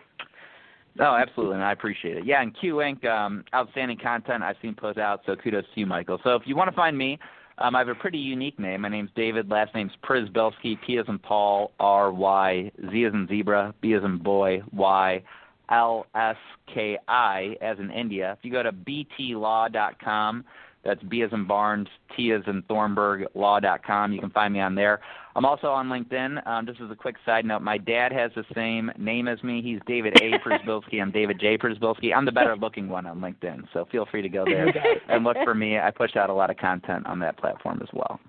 [1.00, 2.24] Oh, absolutely, and I appreciate it.
[2.24, 3.04] Yeah, and Cue Inc.
[3.04, 6.20] Um, outstanding content I've seen put out, so kudos to you, Michael.
[6.22, 7.18] So if you want to find me,
[7.58, 8.82] um, I have a pretty unique name.
[8.82, 9.50] My name's David.
[9.50, 10.76] Last name's Pryzbylski.
[10.86, 15.22] P as in Paul, R Y, Z as in zebra, B as in boy, Y,
[15.70, 16.36] L S
[16.72, 18.36] K I as in India.
[18.38, 20.44] If you go to btlaw.com,
[20.84, 24.12] that's B as in Barnes, T as in Thornburg, law.com.
[24.12, 25.00] You can find me on there.
[25.36, 26.46] I'm also on LinkedIn.
[26.46, 29.62] Um, just as a quick side note, my dad has the same name as me.
[29.62, 30.38] He's David A.
[30.38, 31.00] Pryzbylski.
[31.00, 31.58] I'm David J.
[31.58, 32.14] Pryzbylski.
[32.14, 34.72] I'm the better looking one on LinkedIn, so feel free to go there
[35.08, 35.78] and look for me.
[35.78, 38.20] I push out a lot of content on that platform as well.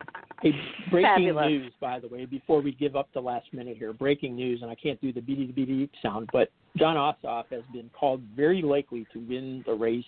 [0.41, 0.51] Hey,
[0.91, 1.47] breaking Fabulous.
[1.47, 3.93] news, by the way, before we give up the last minute here.
[3.93, 8.21] Breaking news, and I can't do the BD sound, but Jon Ossoff has been called
[8.35, 10.03] very likely to win the race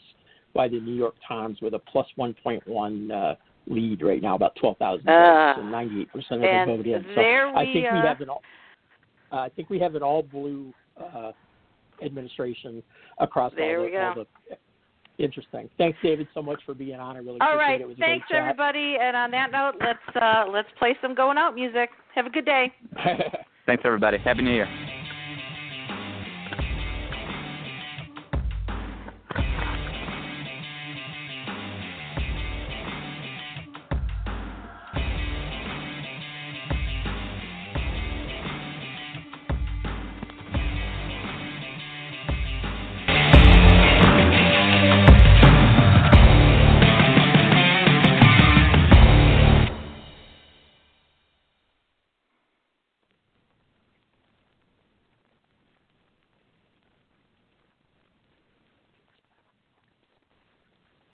[0.57, 3.35] by the New York Times with a plus 1.1 uh,
[3.67, 7.05] lead right now, about 12,000 uh, votes, and 98 percent of the vote in.
[7.15, 7.21] So
[7.55, 8.41] I think we have an all,
[9.31, 11.31] uh, I think we have an all blue uh,
[12.03, 12.81] administration
[13.19, 14.25] across there all, we the, all go.
[14.49, 15.69] the interesting.
[15.77, 17.15] Thanks, David, so much for being on.
[17.15, 17.81] I really All appreciate right.
[17.81, 17.89] it.
[17.91, 18.97] It Thanks, everybody.
[18.99, 21.89] And on that note, let's uh, let's play some going out music.
[22.15, 22.73] Have a good day.
[23.65, 24.17] Thanks, everybody.
[24.17, 24.96] Happy New Year.